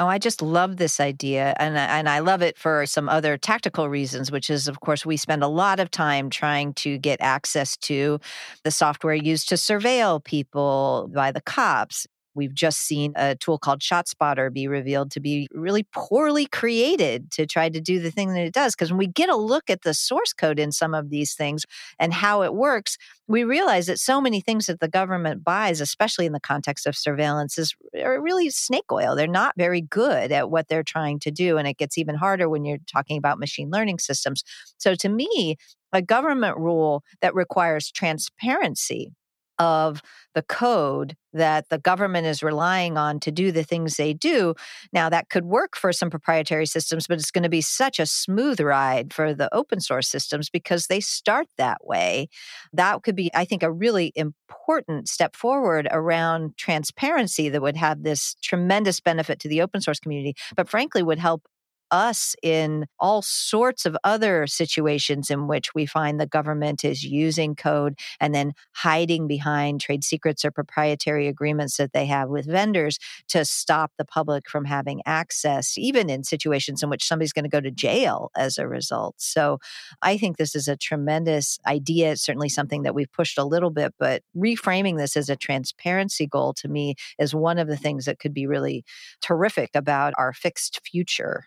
Oh, 0.00 0.06
I 0.06 0.18
just 0.18 0.40
love 0.40 0.76
this 0.76 1.00
idea. 1.00 1.56
And, 1.58 1.76
and 1.76 2.08
I 2.08 2.20
love 2.20 2.40
it 2.40 2.56
for 2.56 2.86
some 2.86 3.08
other 3.08 3.36
tactical 3.36 3.88
reasons, 3.88 4.30
which 4.30 4.48
is, 4.48 4.68
of 4.68 4.78
course, 4.78 5.04
we 5.04 5.16
spend 5.16 5.42
a 5.42 5.48
lot 5.48 5.80
of 5.80 5.90
time 5.90 6.30
trying 6.30 6.72
to 6.74 6.98
get 6.98 7.20
access 7.20 7.76
to 7.78 8.20
the 8.62 8.70
software 8.70 9.14
used 9.14 9.48
to 9.48 9.56
surveil 9.56 10.22
people 10.22 11.10
by 11.12 11.32
the 11.32 11.40
cops. 11.40 12.06
We've 12.38 12.54
just 12.54 12.78
seen 12.78 13.14
a 13.16 13.34
tool 13.34 13.58
called 13.58 13.80
ShotSpotter 13.80 14.52
be 14.52 14.68
revealed 14.68 15.10
to 15.10 15.20
be 15.20 15.48
really 15.52 15.84
poorly 15.92 16.46
created 16.46 17.32
to 17.32 17.46
try 17.46 17.68
to 17.68 17.80
do 17.80 17.98
the 17.98 18.12
thing 18.12 18.32
that 18.34 18.46
it 18.46 18.54
does. 18.54 18.76
Because 18.76 18.92
when 18.92 18.98
we 18.98 19.08
get 19.08 19.28
a 19.28 19.34
look 19.34 19.68
at 19.68 19.82
the 19.82 19.92
source 19.92 20.32
code 20.32 20.60
in 20.60 20.70
some 20.70 20.94
of 20.94 21.10
these 21.10 21.34
things 21.34 21.64
and 21.98 22.14
how 22.14 22.44
it 22.44 22.54
works, 22.54 22.96
we 23.26 23.42
realize 23.42 23.88
that 23.88 23.98
so 23.98 24.20
many 24.20 24.40
things 24.40 24.66
that 24.66 24.78
the 24.78 24.86
government 24.86 25.42
buys, 25.42 25.80
especially 25.80 26.26
in 26.26 26.32
the 26.32 26.38
context 26.38 26.86
of 26.86 26.96
surveillance, 26.96 27.58
is 27.58 27.74
are 28.00 28.22
really 28.22 28.50
snake 28.50 28.92
oil. 28.92 29.16
They're 29.16 29.26
not 29.26 29.54
very 29.58 29.80
good 29.80 30.30
at 30.30 30.48
what 30.48 30.68
they're 30.68 30.84
trying 30.84 31.18
to 31.20 31.32
do. 31.32 31.58
And 31.58 31.66
it 31.66 31.76
gets 31.76 31.98
even 31.98 32.14
harder 32.14 32.48
when 32.48 32.64
you're 32.64 32.78
talking 32.86 33.18
about 33.18 33.40
machine 33.40 33.68
learning 33.68 33.98
systems. 33.98 34.44
So 34.76 34.94
to 34.94 35.08
me, 35.08 35.56
a 35.92 36.02
government 36.02 36.56
rule 36.56 37.02
that 37.20 37.34
requires 37.34 37.90
transparency 37.90 39.12
of 39.58 40.02
the 40.34 40.42
code 40.42 41.16
that 41.32 41.68
the 41.68 41.78
government 41.78 42.26
is 42.26 42.42
relying 42.42 42.96
on 42.96 43.20
to 43.20 43.30
do 43.30 43.52
the 43.52 43.64
things 43.64 43.96
they 43.96 44.14
do. 44.14 44.54
Now, 44.92 45.08
that 45.08 45.28
could 45.28 45.44
work 45.44 45.76
for 45.76 45.92
some 45.92 46.10
proprietary 46.10 46.66
systems, 46.66 47.06
but 47.06 47.18
it's 47.18 47.30
going 47.30 47.42
to 47.42 47.48
be 47.48 47.60
such 47.60 47.98
a 47.98 48.06
smooth 48.06 48.60
ride 48.60 49.12
for 49.12 49.34
the 49.34 49.52
open 49.54 49.80
source 49.80 50.08
systems 50.08 50.48
because 50.48 50.86
they 50.86 51.00
start 51.00 51.48
that 51.56 51.78
way. 51.84 52.28
That 52.72 53.02
could 53.02 53.16
be, 53.16 53.30
I 53.34 53.44
think, 53.44 53.62
a 53.62 53.72
really 53.72 54.12
important 54.14 55.08
step 55.08 55.34
forward 55.36 55.88
around 55.90 56.56
transparency 56.56 57.48
that 57.48 57.62
would 57.62 57.76
have 57.76 58.02
this 58.02 58.36
tremendous 58.42 59.00
benefit 59.00 59.40
to 59.40 59.48
the 59.48 59.62
open 59.62 59.80
source 59.80 60.00
community, 60.00 60.34
but 60.56 60.68
frankly, 60.68 61.02
would 61.02 61.18
help 61.18 61.42
us 61.90 62.34
in 62.42 62.86
all 62.98 63.22
sorts 63.22 63.86
of 63.86 63.96
other 64.04 64.46
situations 64.46 65.30
in 65.30 65.46
which 65.46 65.74
we 65.74 65.86
find 65.86 66.20
the 66.20 66.26
government 66.26 66.84
is 66.84 67.04
using 67.04 67.54
code 67.54 67.98
and 68.20 68.34
then 68.34 68.52
hiding 68.74 69.26
behind 69.26 69.80
trade 69.80 70.04
secrets 70.04 70.44
or 70.44 70.50
proprietary 70.50 71.28
agreements 71.28 71.76
that 71.76 71.92
they 71.92 72.06
have 72.06 72.28
with 72.28 72.46
vendors 72.46 72.98
to 73.28 73.44
stop 73.44 73.92
the 73.98 74.04
public 74.04 74.48
from 74.48 74.64
having 74.64 75.02
access, 75.06 75.76
even 75.78 76.10
in 76.10 76.24
situations 76.24 76.82
in 76.82 76.90
which 76.90 77.06
somebody's 77.06 77.32
going 77.32 77.44
to 77.44 77.48
go 77.48 77.60
to 77.60 77.70
jail 77.70 78.30
as 78.36 78.58
a 78.58 78.66
result. 78.68 79.14
So 79.18 79.58
I 80.02 80.16
think 80.18 80.36
this 80.36 80.54
is 80.54 80.68
a 80.68 80.76
tremendous 80.76 81.58
idea. 81.66 82.12
It's 82.12 82.22
certainly 82.22 82.48
something 82.48 82.82
that 82.82 82.94
we've 82.94 83.12
pushed 83.12 83.38
a 83.38 83.44
little 83.44 83.70
bit, 83.70 83.94
but 83.98 84.22
reframing 84.36 84.98
this 84.98 85.16
as 85.16 85.28
a 85.28 85.36
transparency 85.36 86.26
goal 86.26 86.52
to 86.54 86.68
me 86.68 86.94
is 87.18 87.34
one 87.34 87.58
of 87.58 87.68
the 87.68 87.76
things 87.76 88.04
that 88.04 88.18
could 88.18 88.34
be 88.34 88.46
really 88.46 88.84
terrific 89.20 89.70
about 89.74 90.14
our 90.18 90.32
fixed 90.32 90.80
future. 90.86 91.44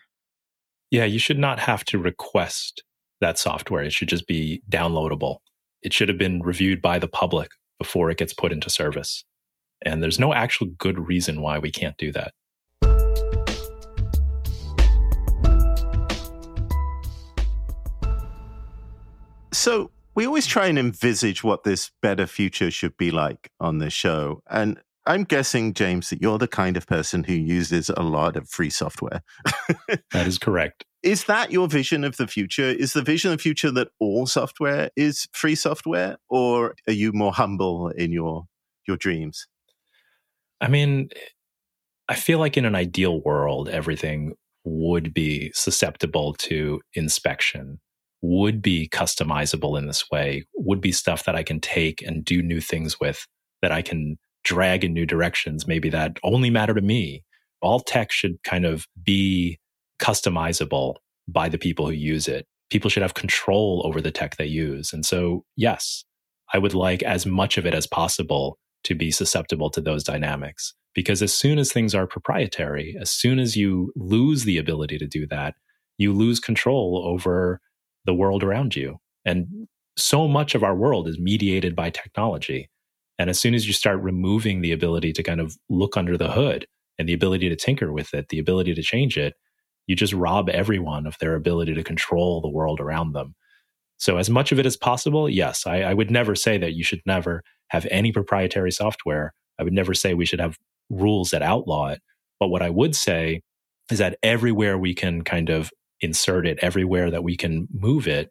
Yeah, 0.92 1.06
you 1.06 1.18
should 1.18 1.38
not 1.38 1.58
have 1.58 1.86
to 1.86 1.98
request 1.98 2.84
that 3.22 3.38
software. 3.38 3.82
It 3.82 3.94
should 3.94 4.10
just 4.10 4.26
be 4.26 4.60
downloadable. 4.68 5.38
It 5.80 5.94
should 5.94 6.10
have 6.10 6.18
been 6.18 6.42
reviewed 6.42 6.82
by 6.82 6.98
the 6.98 7.08
public 7.08 7.48
before 7.78 8.10
it 8.10 8.18
gets 8.18 8.34
put 8.34 8.52
into 8.52 8.68
service. 8.68 9.24
And 9.86 10.02
there's 10.02 10.18
no 10.18 10.34
actual 10.34 10.66
good 10.66 11.08
reason 11.08 11.40
why 11.40 11.58
we 11.58 11.70
can't 11.70 11.96
do 11.96 12.12
that. 12.12 12.34
So, 19.50 19.92
we 20.14 20.26
always 20.26 20.46
try 20.46 20.66
and 20.66 20.78
envisage 20.78 21.42
what 21.42 21.64
this 21.64 21.90
better 22.02 22.26
future 22.26 22.70
should 22.70 22.98
be 22.98 23.10
like 23.10 23.50
on 23.58 23.78
this 23.78 23.94
show. 23.94 24.42
And 24.50 24.78
I'm 25.04 25.24
guessing, 25.24 25.74
James, 25.74 26.10
that 26.10 26.22
you're 26.22 26.38
the 26.38 26.46
kind 26.46 26.76
of 26.76 26.86
person 26.86 27.24
who 27.24 27.32
uses 27.32 27.90
a 27.90 28.02
lot 28.02 28.36
of 28.36 28.48
free 28.48 28.70
software. 28.70 29.22
that 30.12 30.26
is 30.26 30.38
correct. 30.38 30.84
Is 31.02 31.24
that 31.24 31.50
your 31.50 31.66
vision 31.66 32.04
of 32.04 32.16
the 32.16 32.28
future? 32.28 32.68
Is 32.68 32.92
the 32.92 33.02
vision 33.02 33.32
of 33.32 33.38
the 33.38 33.42
future 33.42 33.72
that 33.72 33.88
all 33.98 34.24
software 34.24 34.90
is 34.94 35.26
free 35.32 35.56
software, 35.56 36.16
or 36.28 36.76
are 36.86 36.92
you 36.92 37.12
more 37.12 37.32
humble 37.32 37.88
in 37.88 38.12
your 38.12 38.44
your 38.86 38.96
dreams? 38.96 39.48
I 40.60 40.68
mean, 40.68 41.08
I 42.08 42.14
feel 42.14 42.38
like 42.38 42.56
in 42.56 42.64
an 42.64 42.76
ideal 42.76 43.20
world, 43.20 43.68
everything 43.68 44.34
would 44.62 45.12
be 45.12 45.50
susceptible 45.56 46.34
to 46.34 46.80
inspection, 46.94 47.80
would 48.20 48.62
be 48.62 48.88
customizable 48.88 49.76
in 49.76 49.88
this 49.88 50.08
way, 50.08 50.44
would 50.54 50.80
be 50.80 50.92
stuff 50.92 51.24
that 51.24 51.34
I 51.34 51.42
can 51.42 51.58
take 51.58 52.00
and 52.00 52.24
do 52.24 52.42
new 52.42 52.60
things 52.60 53.00
with, 53.00 53.26
that 53.60 53.72
I 53.72 53.82
can 53.82 54.18
drag 54.44 54.84
in 54.84 54.92
new 54.92 55.06
directions, 55.06 55.66
maybe 55.66 55.88
that 55.90 56.18
only 56.22 56.50
matter 56.50 56.74
to 56.74 56.80
me. 56.80 57.24
All 57.60 57.80
tech 57.80 58.10
should 58.10 58.42
kind 58.42 58.64
of 58.64 58.86
be 59.02 59.58
customizable 60.00 60.96
by 61.28 61.48
the 61.48 61.58
people 61.58 61.86
who 61.86 61.92
use 61.92 62.26
it. 62.26 62.46
People 62.70 62.90
should 62.90 63.02
have 63.02 63.14
control 63.14 63.82
over 63.84 64.00
the 64.00 64.10
tech 64.10 64.36
they 64.36 64.46
use. 64.46 64.92
And 64.92 65.06
so, 65.06 65.44
yes, 65.56 66.04
I 66.52 66.58
would 66.58 66.74
like 66.74 67.02
as 67.02 67.24
much 67.24 67.56
of 67.56 67.66
it 67.66 67.74
as 67.74 67.86
possible 67.86 68.58
to 68.84 68.94
be 68.94 69.10
susceptible 69.10 69.70
to 69.70 69.80
those 69.80 70.02
dynamics. 70.02 70.74
Because 70.94 71.22
as 71.22 71.34
soon 71.34 71.58
as 71.58 71.72
things 71.72 71.94
are 71.94 72.06
proprietary, 72.06 72.96
as 73.00 73.10
soon 73.10 73.38
as 73.38 73.56
you 73.56 73.92
lose 73.96 74.44
the 74.44 74.58
ability 74.58 74.98
to 74.98 75.06
do 75.06 75.26
that, 75.28 75.54
you 75.98 76.12
lose 76.12 76.40
control 76.40 77.02
over 77.06 77.60
the 78.04 78.14
world 78.14 78.42
around 78.42 78.74
you. 78.76 78.98
And 79.24 79.68
so 79.96 80.26
much 80.26 80.54
of 80.54 80.64
our 80.64 80.74
world 80.74 81.08
is 81.08 81.18
mediated 81.18 81.76
by 81.76 81.90
technology. 81.90 82.68
And 83.18 83.30
as 83.30 83.38
soon 83.38 83.54
as 83.54 83.66
you 83.66 83.72
start 83.72 84.00
removing 84.00 84.60
the 84.60 84.72
ability 84.72 85.12
to 85.12 85.22
kind 85.22 85.40
of 85.40 85.56
look 85.68 85.96
under 85.96 86.16
the 86.16 86.32
hood 86.32 86.66
and 86.98 87.08
the 87.08 87.12
ability 87.12 87.48
to 87.48 87.56
tinker 87.56 87.92
with 87.92 88.14
it, 88.14 88.28
the 88.28 88.38
ability 88.38 88.74
to 88.74 88.82
change 88.82 89.16
it, 89.16 89.34
you 89.86 89.96
just 89.96 90.12
rob 90.12 90.48
everyone 90.48 91.06
of 91.06 91.16
their 91.18 91.34
ability 91.34 91.74
to 91.74 91.82
control 91.82 92.40
the 92.40 92.48
world 92.48 92.80
around 92.80 93.12
them. 93.12 93.34
So, 93.98 94.16
as 94.16 94.30
much 94.30 94.50
of 94.50 94.58
it 94.58 94.66
as 94.66 94.76
possible, 94.76 95.28
yes, 95.28 95.66
I, 95.66 95.82
I 95.82 95.94
would 95.94 96.10
never 96.10 96.34
say 96.34 96.58
that 96.58 96.72
you 96.72 96.82
should 96.82 97.02
never 97.06 97.42
have 97.68 97.86
any 97.90 98.12
proprietary 98.12 98.72
software. 98.72 99.32
I 99.58 99.62
would 99.62 99.72
never 99.72 99.94
say 99.94 100.14
we 100.14 100.26
should 100.26 100.40
have 100.40 100.56
rules 100.90 101.30
that 101.30 101.42
outlaw 101.42 101.88
it. 101.88 102.00
But 102.40 102.48
what 102.48 102.62
I 102.62 102.70
would 102.70 102.96
say 102.96 103.42
is 103.90 103.98
that 103.98 104.18
everywhere 104.22 104.76
we 104.76 104.94
can 104.94 105.22
kind 105.22 105.50
of 105.50 105.70
insert 106.00 106.46
it, 106.46 106.58
everywhere 106.62 107.10
that 107.10 107.22
we 107.22 107.36
can 107.36 107.68
move 107.72 108.08
it, 108.08 108.30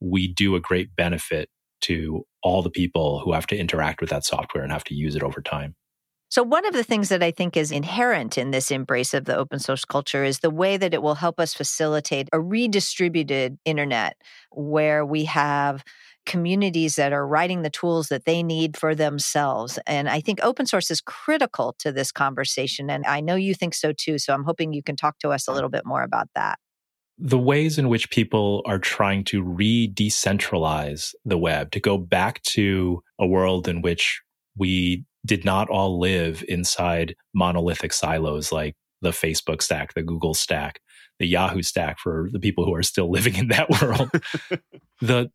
we 0.00 0.26
do 0.26 0.56
a 0.56 0.60
great 0.60 0.96
benefit 0.96 1.48
to 1.84 2.24
all 2.42 2.62
the 2.62 2.70
people 2.70 3.20
who 3.20 3.32
have 3.32 3.46
to 3.48 3.56
interact 3.56 4.00
with 4.00 4.10
that 4.10 4.24
software 4.24 4.62
and 4.62 4.72
have 4.72 4.84
to 4.84 4.94
use 4.94 5.16
it 5.16 5.22
over 5.22 5.40
time. 5.40 5.74
So, 6.30 6.42
one 6.42 6.66
of 6.66 6.72
the 6.72 6.82
things 6.82 7.10
that 7.10 7.22
I 7.22 7.30
think 7.30 7.56
is 7.56 7.70
inherent 7.70 8.36
in 8.36 8.50
this 8.50 8.72
embrace 8.72 9.14
of 9.14 9.24
the 9.24 9.36
open 9.36 9.60
source 9.60 9.84
culture 9.84 10.24
is 10.24 10.40
the 10.40 10.50
way 10.50 10.76
that 10.76 10.92
it 10.92 11.00
will 11.00 11.14
help 11.14 11.38
us 11.38 11.54
facilitate 11.54 12.28
a 12.32 12.40
redistributed 12.40 13.58
internet 13.64 14.16
where 14.50 15.06
we 15.06 15.26
have 15.26 15.84
communities 16.26 16.96
that 16.96 17.12
are 17.12 17.26
writing 17.26 17.62
the 17.62 17.70
tools 17.70 18.08
that 18.08 18.24
they 18.24 18.42
need 18.42 18.76
for 18.76 18.94
themselves. 18.94 19.78
And 19.86 20.08
I 20.08 20.20
think 20.20 20.40
open 20.42 20.66
source 20.66 20.90
is 20.90 21.00
critical 21.00 21.76
to 21.78 21.92
this 21.92 22.10
conversation. 22.10 22.90
And 22.90 23.04
I 23.06 23.20
know 23.20 23.36
you 23.36 23.54
think 23.54 23.74
so 23.74 23.92
too. 23.92 24.18
So, 24.18 24.34
I'm 24.34 24.44
hoping 24.44 24.72
you 24.72 24.82
can 24.82 24.96
talk 24.96 25.18
to 25.20 25.28
us 25.28 25.46
a 25.46 25.52
little 25.52 25.70
bit 25.70 25.86
more 25.86 26.02
about 26.02 26.28
that 26.34 26.58
the 27.18 27.38
ways 27.38 27.78
in 27.78 27.88
which 27.88 28.10
people 28.10 28.62
are 28.66 28.78
trying 28.78 29.24
to 29.24 29.42
re 29.42 29.88
decentralize 29.92 31.14
the 31.24 31.38
web, 31.38 31.70
to 31.72 31.80
go 31.80 31.96
back 31.96 32.42
to 32.42 33.02
a 33.18 33.26
world 33.26 33.68
in 33.68 33.82
which 33.82 34.20
we 34.56 35.04
did 35.24 35.44
not 35.44 35.68
all 35.68 35.98
live 35.98 36.44
inside 36.48 37.14
monolithic 37.32 37.92
silos 37.92 38.52
like 38.52 38.76
the 39.00 39.10
Facebook 39.10 39.62
stack, 39.62 39.94
the 39.94 40.02
Google 40.02 40.34
stack, 40.34 40.80
the 41.18 41.26
Yahoo 41.26 41.62
stack 41.62 41.98
for 41.98 42.28
the 42.32 42.40
people 42.40 42.64
who 42.64 42.74
are 42.74 42.82
still 42.82 43.10
living 43.10 43.36
in 43.36 43.48
that 43.48 43.70
world. 43.70 44.10
the 45.00 45.30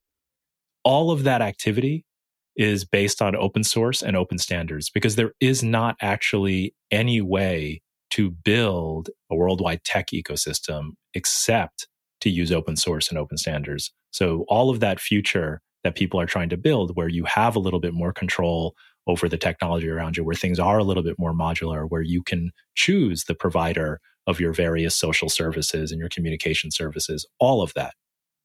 all 0.83 1.11
of 1.11 1.23
that 1.23 1.41
activity 1.41 2.05
is 2.55 2.83
based 2.83 3.21
on 3.21 3.35
open 3.35 3.63
source 3.63 4.01
and 4.01 4.17
open 4.17 4.37
standards 4.37 4.89
because 4.89 5.15
there 5.15 5.31
is 5.39 5.63
not 5.63 5.95
actually 6.01 6.73
any 6.91 7.21
way 7.21 7.81
to 8.12 8.32
build 8.32 9.10
a 9.32 9.36
worldwide 9.36 9.84
tech 9.84 10.08
ecosystem 10.13 10.91
except 11.13 11.88
to 12.22 12.30
use 12.30 12.52
open 12.52 12.76
source 12.76 13.10
and 13.10 13.17
open 13.17 13.38
standards. 13.38 13.91
So 14.12 14.45
all 14.48 14.69
of 14.69 14.80
that 14.80 15.00
future 15.00 15.62
that 15.84 15.95
people 15.95 16.19
are 16.19 16.26
trying 16.26 16.50
to 16.50 16.58
build 16.58 16.95
where 16.95 17.08
you 17.08 17.24
have 17.26 17.56
a 17.56 17.60
little 17.60 17.80
bit 17.80 17.93
more 17.93 18.12
control 18.12 18.76
over 19.08 19.30
the 19.30 19.38
technology 19.38 19.89
around 19.89 20.17
you, 20.17 20.24
where 20.24 20.36
things 20.36 20.60
are 20.60 20.78
a 20.78 20.84
little 20.84 21.04
bit 21.04 21.17
more 21.17 21.34
modular, 21.34 21.86
where 21.88 22.02
you 22.02 22.22
can 22.22 22.52
choose 22.76 23.24
the 23.24 23.36
provider 23.36 24.00
of 24.28 24.39
your 24.39 24.54
various 24.54 24.95
social 24.95 25.30
services 25.30 25.91
and 25.91 26.00
your 26.00 26.10
communication 26.10 26.69
services, 26.69 27.26
all 27.39 27.62
of 27.62 27.74
that 27.74 27.93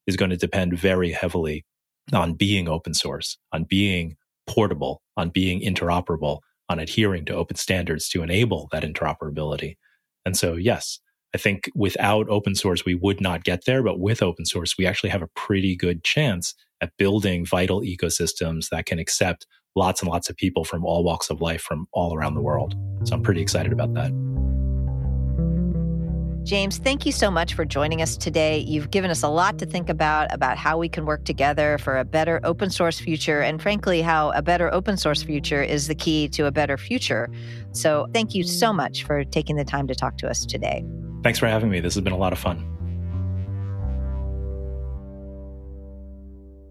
is 0.07 0.17
going 0.17 0.31
to 0.31 0.37
depend 0.37 0.79
very 0.79 1.11
heavily 1.13 1.65
on 2.13 2.35
being 2.35 2.69
open 2.69 2.95
source, 2.95 3.37
on 3.53 3.65
being 3.65 4.17
portable, 4.47 5.03
on 5.17 5.31
being 5.31 5.61
interoperable, 5.61 6.41
on 6.69 6.79
adhering 6.79 7.25
to 7.27 7.35
open 7.35 7.57
standards 7.57 8.09
to 8.11 8.23
enable 8.23 8.69
that 8.73 8.83
interoperability. 8.83 9.77
And 10.25 10.37
so, 10.37 10.55
yes, 10.55 10.99
I 11.35 11.39
think 11.39 11.71
without 11.75 12.29
open 12.29 12.55
source, 12.55 12.85
we 12.85 12.95
would 12.95 13.21
not 13.21 13.45
get 13.45 13.65
there. 13.67 13.83
But 13.83 13.99
with 13.99 14.23
open 14.23 14.47
source, 14.47 14.77
we 14.79 14.87
actually 14.87 15.11
have 15.11 15.23
a 15.23 15.29
pretty 15.35 15.77
good 15.77 16.05
chance 16.05 16.55
at 16.81 16.93
building 16.99 17.45
vital 17.45 17.81
ecosystems 17.83 18.69
that 18.71 18.87
can 18.87 18.99
accept 18.99 19.47
lots 19.77 20.01
and 20.01 20.11
lots 20.11 20.31
of 20.31 20.37
people 20.37 20.65
from 20.65 20.85
all 20.85 21.03
walks 21.03 21.31
of 21.31 21.41
life 21.41 21.61
from 21.61 21.87
all 21.93 22.15
around 22.15 22.35
the 22.35 22.43
world. 22.43 22.75
So 23.05 23.15
I'm 23.15 23.23
pretty 23.23 23.43
excited 23.43 23.73
about 23.73 23.95
that. 23.95 24.24
James, 26.45 26.77
thank 26.77 27.07
you 27.07 27.13
so 27.13 27.31
much 27.31 27.55
for 27.55 27.65
joining 27.65 28.03
us 28.03 28.19
today. 28.19 28.59
You've 28.59 28.91
given 28.91 29.11
us 29.11 29.23
a 29.23 29.29
lot 29.29 29.59
to 29.59 29.67
think 29.67 29.89
about 29.89 30.31
about 30.31 30.59
how 30.59 30.77
we 30.77 30.91
can 30.91 31.07
work 31.07 31.25
together 31.25 31.79
for 31.79 31.97
a 31.97 32.05
better 32.05 32.39
open 32.45 32.69
source 32.69 33.01
future 33.01 33.41
and 33.41 33.63
frankly 33.63 34.03
how 34.03 34.31
a 34.33 34.43
better 34.43 34.73
open 34.73 34.99
source 34.99 35.23
future 35.23 35.63
is 35.63 35.89
the 35.89 35.95
key 35.95 36.29
to 36.29 36.45
a 36.45 36.53
better 36.53 36.77
future. 36.77 37.31
So, 37.73 38.07
thank 38.13 38.35
you 38.35 38.45
so 38.45 38.75
much 38.75 39.05
for 39.05 39.25
taking 39.25 39.57
the 39.57 39.65
time 39.65 39.87
to 39.87 39.95
talk 39.95 40.19
to 40.19 40.29
us 40.29 40.45
today. 40.45 40.85
Thanks 41.23 41.39
for 41.39 41.47
having 41.47 41.71
me. 41.71 41.81
This 41.81 41.95
has 41.95 42.05
been 42.05 42.13
a 42.13 42.19
lot 42.19 42.35
of 42.35 42.39
fun. 42.39 42.74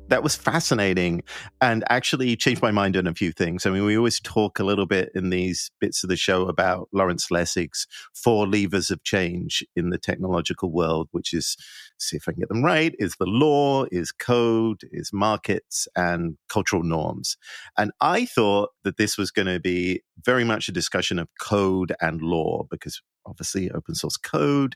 That 0.10 0.24
was 0.24 0.36
fascinating 0.36 1.24
and 1.62 1.84
actually 1.90 2.36
changed 2.36 2.62
my 2.62 2.72
mind 2.72 2.98
on 2.98 3.08
a 3.08 3.14
few 3.14 3.32
things. 3.32 3.66
I 3.66 3.70
mean, 3.70 3.86
we 3.86 3.98
always 3.98 4.20
talk 4.20 4.60
a 4.60 4.64
little 4.64 4.86
bit 4.86 5.10
in 5.16 5.30
these 5.30 5.72
bits 5.80 6.04
of 6.04 6.10
the 6.10 6.16
show 6.16 6.48
about 6.48 6.90
Lawrence 6.92 7.32
Lessig's 7.32 7.88
four 8.14 8.48
levers 8.48 8.92
of 8.92 9.04
change 9.04 9.64
in 9.76 9.90
the 9.90 9.98
technological 9.98 10.72
world, 10.72 11.08
which 11.12 11.34
is, 11.34 11.58
see 11.98 12.18
if 12.18 12.28
I 12.28 12.34
can 12.34 12.42
get 12.42 12.50
them 12.50 12.64
right, 12.64 12.94
is 13.00 13.16
the 13.18 13.26
law, 13.26 13.86
is 13.92 14.12
code, 14.12 14.82
is 14.92 15.12
markets, 15.14 15.88
and 15.96 16.38
cultural 16.50 16.84
norms. 16.84 17.38
And 17.78 17.92
I 18.02 18.26
thought 18.26 18.70
that 18.84 18.98
this 18.98 19.18
was 19.18 19.32
going 19.32 19.48
to 19.48 19.60
be 19.60 20.04
very 20.24 20.44
much 20.44 20.68
a 20.68 20.74
discussion 20.74 21.18
of 21.18 21.30
code 21.40 21.94
and 22.02 22.22
law 22.22 22.68
because 22.70 23.02
obviously 23.26 23.72
open 23.72 23.96
source 23.96 24.18
code 24.18 24.76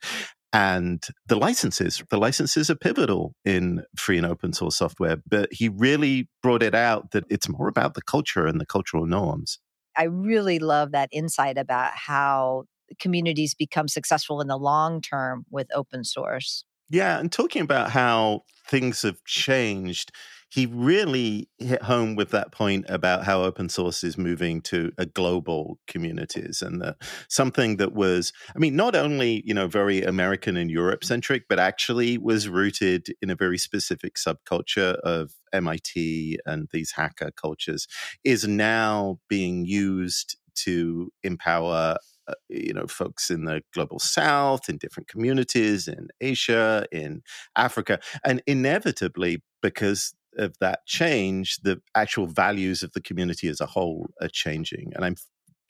and 0.53 1.03
the 1.27 1.35
licenses. 1.35 2.03
The 2.09 2.17
licenses 2.17 2.69
are 2.69 2.75
pivotal 2.75 3.33
in 3.43 3.83
free 3.97 4.17
and 4.17 4.25
open 4.25 4.53
source 4.53 4.77
software, 4.77 5.17
but 5.27 5.51
he 5.51 5.69
really 5.69 6.29
brought 6.41 6.63
it 6.63 6.75
out 6.75 7.11
that 7.11 7.25
it's 7.29 7.49
more 7.49 7.67
about 7.67 7.93
the 7.93 8.01
culture 8.01 8.47
and 8.47 8.59
the 8.59 8.65
cultural 8.65 9.05
norms. 9.05 9.59
I 9.95 10.03
really 10.03 10.59
love 10.59 10.91
that 10.91 11.09
insight 11.11 11.57
about 11.57 11.91
how 11.93 12.65
communities 12.99 13.53
become 13.53 13.87
successful 13.87 14.39
in 14.41 14.47
the 14.47 14.57
long 14.57 15.01
term 15.01 15.45
with 15.49 15.67
open 15.73 16.03
source. 16.03 16.63
Yeah, 16.89 17.19
and 17.19 17.31
talking 17.31 17.61
about 17.61 17.91
how 17.91 18.43
things 18.69 19.01
have 19.01 19.23
changed 19.25 20.11
he 20.49 20.65
really 20.65 21.49
hit 21.57 21.83
home 21.83 22.15
with 22.15 22.31
that 22.31 22.51
point 22.51 22.85
about 22.87 23.23
how 23.25 23.43
open 23.43 23.69
source 23.69 24.03
is 24.03 24.17
moving 24.17 24.61
to 24.61 24.91
a 24.97 25.05
global 25.05 25.79
communities 25.87 26.61
and 26.61 26.81
the, 26.81 26.95
something 27.27 27.77
that 27.77 27.93
was 27.93 28.31
i 28.55 28.59
mean 28.59 28.75
not 28.75 28.95
only 28.95 29.43
you 29.45 29.53
know 29.53 29.67
very 29.67 30.03
american 30.03 30.55
and 30.57 30.71
europe 30.71 31.03
centric 31.03 31.43
but 31.49 31.59
actually 31.59 32.17
was 32.17 32.47
rooted 32.47 33.07
in 33.21 33.29
a 33.29 33.35
very 33.35 33.57
specific 33.57 34.15
subculture 34.15 34.95
of 34.99 35.33
mit 35.53 36.39
and 36.45 36.67
these 36.71 36.91
hacker 36.91 37.31
cultures 37.31 37.87
is 38.23 38.47
now 38.47 39.19
being 39.27 39.65
used 39.65 40.37
to 40.55 41.11
empower 41.23 41.97
uh, 42.27 42.33
you 42.49 42.73
know 42.73 42.87
folks 42.87 43.29
in 43.29 43.45
the 43.45 43.61
global 43.73 43.99
south 43.99 44.69
in 44.69 44.77
different 44.77 45.07
communities 45.07 45.87
in 45.87 46.07
asia 46.21 46.85
in 46.91 47.21
africa 47.55 47.99
and 48.25 48.41
inevitably 48.47 49.41
because 49.61 50.13
of 50.37 50.57
that 50.59 50.85
change, 50.85 51.57
the 51.63 51.81
actual 51.95 52.27
values 52.27 52.83
of 52.83 52.91
the 52.93 53.01
community 53.01 53.47
as 53.47 53.61
a 53.61 53.65
whole 53.65 54.09
are 54.21 54.29
changing. 54.29 54.91
And 54.95 55.05
I'm 55.05 55.15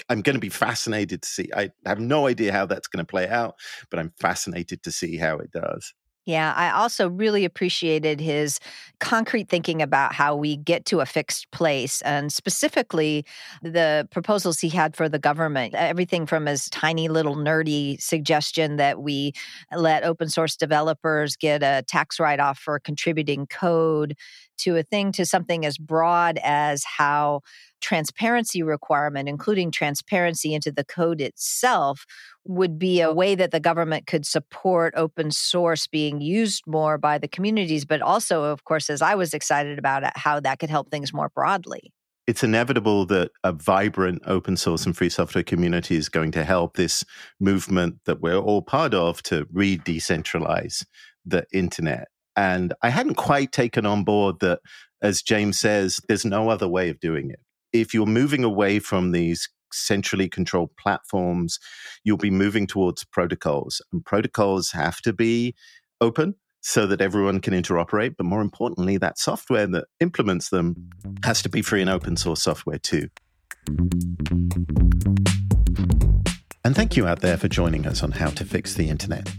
I'm 0.09 0.21
going 0.21 0.35
to 0.35 0.39
be 0.39 0.49
fascinated 0.49 1.23
to 1.23 1.27
see. 1.27 1.49
I 1.55 1.71
have 1.85 1.99
no 1.99 2.27
idea 2.27 2.51
how 2.51 2.65
that's 2.67 2.87
going 2.87 3.03
to 3.03 3.09
play 3.09 3.27
out, 3.27 3.55
but 3.89 3.99
I'm 3.99 4.13
fascinated 4.19 4.83
to 4.83 4.91
see 4.91 5.17
how 5.17 5.37
it 5.39 5.51
does. 5.51 5.93
Yeah, 6.27 6.53
I 6.57 6.71
also 6.71 7.09
really 7.09 7.45
appreciated 7.45 8.19
his 8.19 8.59
concrete 8.99 9.47
thinking 9.47 9.81
about 9.81 10.13
how 10.13 10.35
we 10.35 10.57
get 10.57 10.83
to 10.87 10.99
a 10.99 11.05
fixed 11.05 11.49
place 11.51 12.01
and 12.01 12.33
specifically 12.33 13.25
the 13.63 14.09
proposals 14.11 14.59
he 14.59 14.67
had 14.67 14.93
for 14.97 15.07
the 15.07 15.19
government. 15.19 15.73
Everything 15.73 16.25
from 16.25 16.45
his 16.45 16.69
tiny 16.69 17.07
little 17.07 17.37
nerdy 17.37 18.01
suggestion 18.01 18.75
that 18.75 19.01
we 19.01 19.31
let 19.73 20.03
open 20.03 20.27
source 20.27 20.57
developers 20.57 21.37
get 21.37 21.63
a 21.63 21.81
tax 21.87 22.19
write 22.19 22.41
off 22.41 22.59
for 22.59 22.77
contributing 22.77 23.47
code 23.47 24.17
to 24.57 24.75
a 24.75 24.83
thing 24.83 25.13
to 25.13 25.25
something 25.25 25.65
as 25.65 25.77
broad 25.77 26.39
as 26.43 26.83
how 26.83 27.39
transparency 27.81 28.63
requirement, 28.63 29.29
including 29.29 29.71
transparency 29.71 30.53
into 30.53 30.71
the 30.71 30.83
code 30.83 31.21
itself, 31.21 32.05
would 32.45 32.79
be 32.79 33.01
a 33.01 33.13
way 33.13 33.35
that 33.35 33.51
the 33.51 33.59
government 33.59 34.07
could 34.07 34.25
support 34.25 34.93
open 34.95 35.31
source 35.31 35.87
being 35.87 36.21
used 36.21 36.63
more 36.65 36.97
by 36.97 37.17
the 37.17 37.27
communities, 37.27 37.85
but 37.85 38.01
also, 38.01 38.43
of 38.43 38.63
course, 38.63 38.89
as 38.89 39.01
I 39.01 39.15
was 39.15 39.33
excited 39.33 39.77
about 39.77 40.03
it, 40.03 40.13
how 40.15 40.39
that 40.39 40.59
could 40.59 40.69
help 40.69 40.89
things 40.89 41.13
more 41.13 41.29
broadly. 41.29 41.91
it's 42.27 42.43
inevitable 42.43 43.05
that 43.05 43.31
a 43.43 43.53
vibrant 43.53 44.21
open 44.27 44.57
source 44.57 44.85
and 44.85 44.95
free 44.95 45.09
software 45.09 45.43
community 45.43 45.95
is 45.95 46.09
going 46.09 46.31
to 46.31 46.43
help 46.43 46.75
this 46.75 47.05
movement 47.39 47.95
that 48.05 48.21
we're 48.21 48.37
all 48.37 48.61
part 48.61 48.93
of 48.93 49.23
to 49.23 49.47
re 49.51 49.77
decentralize 49.77 50.85
the 51.25 51.45
internet. 51.53 52.09
And 52.35 52.73
I 52.83 52.89
hadn't 52.89 53.15
quite 53.15 53.51
taken 53.51 53.85
on 53.85 54.03
board 54.03 54.41
that, 54.41 54.59
as 55.01 55.21
James 55.21 55.57
says, 55.59 55.99
there's 56.07 56.25
no 56.25 56.49
other 56.49 56.67
way 56.67 56.89
of 56.89 56.99
doing 56.99 57.31
it. 57.31 57.39
If 57.81 57.93
you're 57.93 58.05
moving 58.05 58.43
away 58.43 58.79
from 58.79 59.11
these 59.11 59.49
centrally 59.71 60.29
controlled 60.29 60.75
platforms, 60.77 61.59
you'll 62.03 62.17
be 62.17 62.31
moving 62.31 62.67
towards 62.67 63.03
protocols. 63.05 63.81
And 63.91 64.03
protocols 64.03 64.71
have 64.71 65.01
to 65.01 65.13
be 65.13 65.55
open 66.01 66.35
so 66.61 66.87
that 66.87 67.01
everyone 67.01 67.39
can 67.39 67.53
interoperate. 67.53 68.15
But 68.17 68.25
more 68.25 68.41
importantly, 68.41 68.97
that 68.97 69.17
software 69.17 69.67
that 69.67 69.85
implements 69.99 70.49
them 70.49 70.89
has 71.23 71.41
to 71.43 71.49
be 71.49 71.61
free 71.61 71.81
and 71.81 71.89
open 71.89 72.17
source 72.17 72.41
software 72.41 72.79
too. 72.79 73.09
And 76.63 76.75
thank 76.75 76.97
you 76.97 77.07
out 77.07 77.21
there 77.21 77.37
for 77.37 77.47
joining 77.47 77.85
us 77.85 78.03
on 78.03 78.11
How 78.11 78.29
to 78.31 78.43
Fix 78.43 78.73
the 78.73 78.89
Internet. 78.89 79.29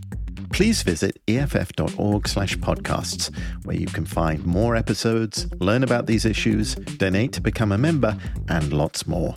Please 0.59 0.83
visit 0.83 1.17
EFF.org 1.29 2.27
slash 2.27 2.59
podcasts, 2.59 3.33
where 3.65 3.77
you 3.77 3.87
can 3.87 4.05
find 4.05 4.45
more 4.45 4.75
episodes, 4.75 5.47
learn 5.61 5.85
about 5.85 6.07
these 6.07 6.25
issues, 6.25 6.75
donate 6.75 7.33
to 7.35 7.41
become 7.41 7.71
a 7.71 7.79
member, 7.79 8.19
and 8.49 8.73
lots 8.73 9.07
more. 9.07 9.37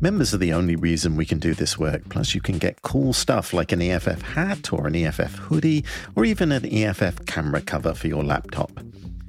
Members 0.00 0.34
are 0.34 0.38
the 0.38 0.52
only 0.52 0.74
reason 0.74 1.14
we 1.14 1.24
can 1.24 1.38
do 1.38 1.54
this 1.54 1.78
work. 1.78 2.02
Plus, 2.08 2.34
you 2.34 2.40
can 2.40 2.58
get 2.58 2.82
cool 2.82 3.12
stuff 3.12 3.52
like 3.52 3.70
an 3.70 3.80
EFF 3.80 4.22
hat 4.22 4.72
or 4.72 4.88
an 4.88 4.96
EFF 4.96 5.36
hoodie 5.36 5.84
or 6.16 6.24
even 6.24 6.50
an 6.50 6.66
EFF 6.66 7.26
camera 7.26 7.60
cover 7.60 7.94
for 7.94 8.08
your 8.08 8.24
laptop. 8.24 8.72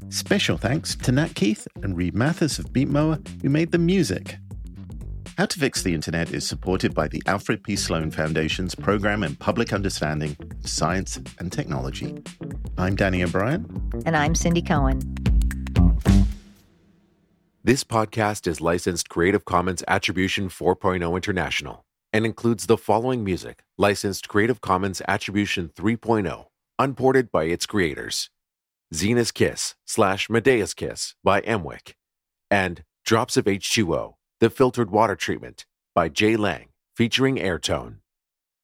Special 0.09 0.57
thanks 0.57 0.95
to 0.95 1.11
Nat 1.11 1.35
Keefe 1.35 1.67
and 1.83 1.95
Reed 1.95 2.15
Mathis 2.15 2.57
of 2.57 2.73
Beatmower 2.73 3.23
who 3.43 3.49
made 3.51 3.71
the 3.71 3.77
music. 3.77 4.37
How 5.41 5.47
to 5.47 5.59
Fix 5.59 5.81
the 5.81 5.95
Internet 5.95 6.35
is 6.35 6.47
supported 6.47 6.93
by 6.93 7.07
the 7.07 7.23
Alfred 7.25 7.63
P. 7.63 7.75
Sloan 7.75 8.11
Foundation's 8.11 8.75
Program 8.75 9.23
in 9.23 9.35
Public 9.35 9.73
Understanding, 9.73 10.37
Science 10.63 11.19
and 11.39 11.51
Technology. 11.51 12.21
I'm 12.77 12.95
Danny 12.95 13.23
O'Brien. 13.23 13.65
And 14.05 14.15
I'm 14.15 14.35
Cindy 14.35 14.61
Cohn. 14.61 14.99
This 17.63 17.83
podcast 17.83 18.45
is 18.45 18.61
licensed 18.61 19.09
Creative 19.09 19.43
Commons 19.43 19.83
Attribution 19.87 20.47
4.0 20.47 21.15
International 21.15 21.85
and 22.13 22.23
includes 22.23 22.67
the 22.67 22.77
following 22.77 23.23
music 23.23 23.63
licensed 23.79 24.29
Creative 24.29 24.61
Commons 24.61 25.01
Attribution 25.07 25.69
3.0, 25.69 26.45
unported 26.77 27.31
by 27.31 27.45
its 27.45 27.65
creators 27.65 28.29
Xena's 28.93 29.31
Kiss 29.31 29.73
slash 29.87 30.27
Medea's 30.29 30.75
Kiss 30.75 31.15
by 31.23 31.41
mwic, 31.41 31.93
and 32.51 32.83
Drops 33.03 33.37
of 33.37 33.45
H2O, 33.45 34.13
the 34.41 34.49
filtered 34.49 34.89
water 34.89 35.15
treatment 35.15 35.67
by 35.93 36.09
Jay 36.09 36.35
Lang, 36.35 36.69
featuring 36.95 37.35
Airtone. 37.35 37.97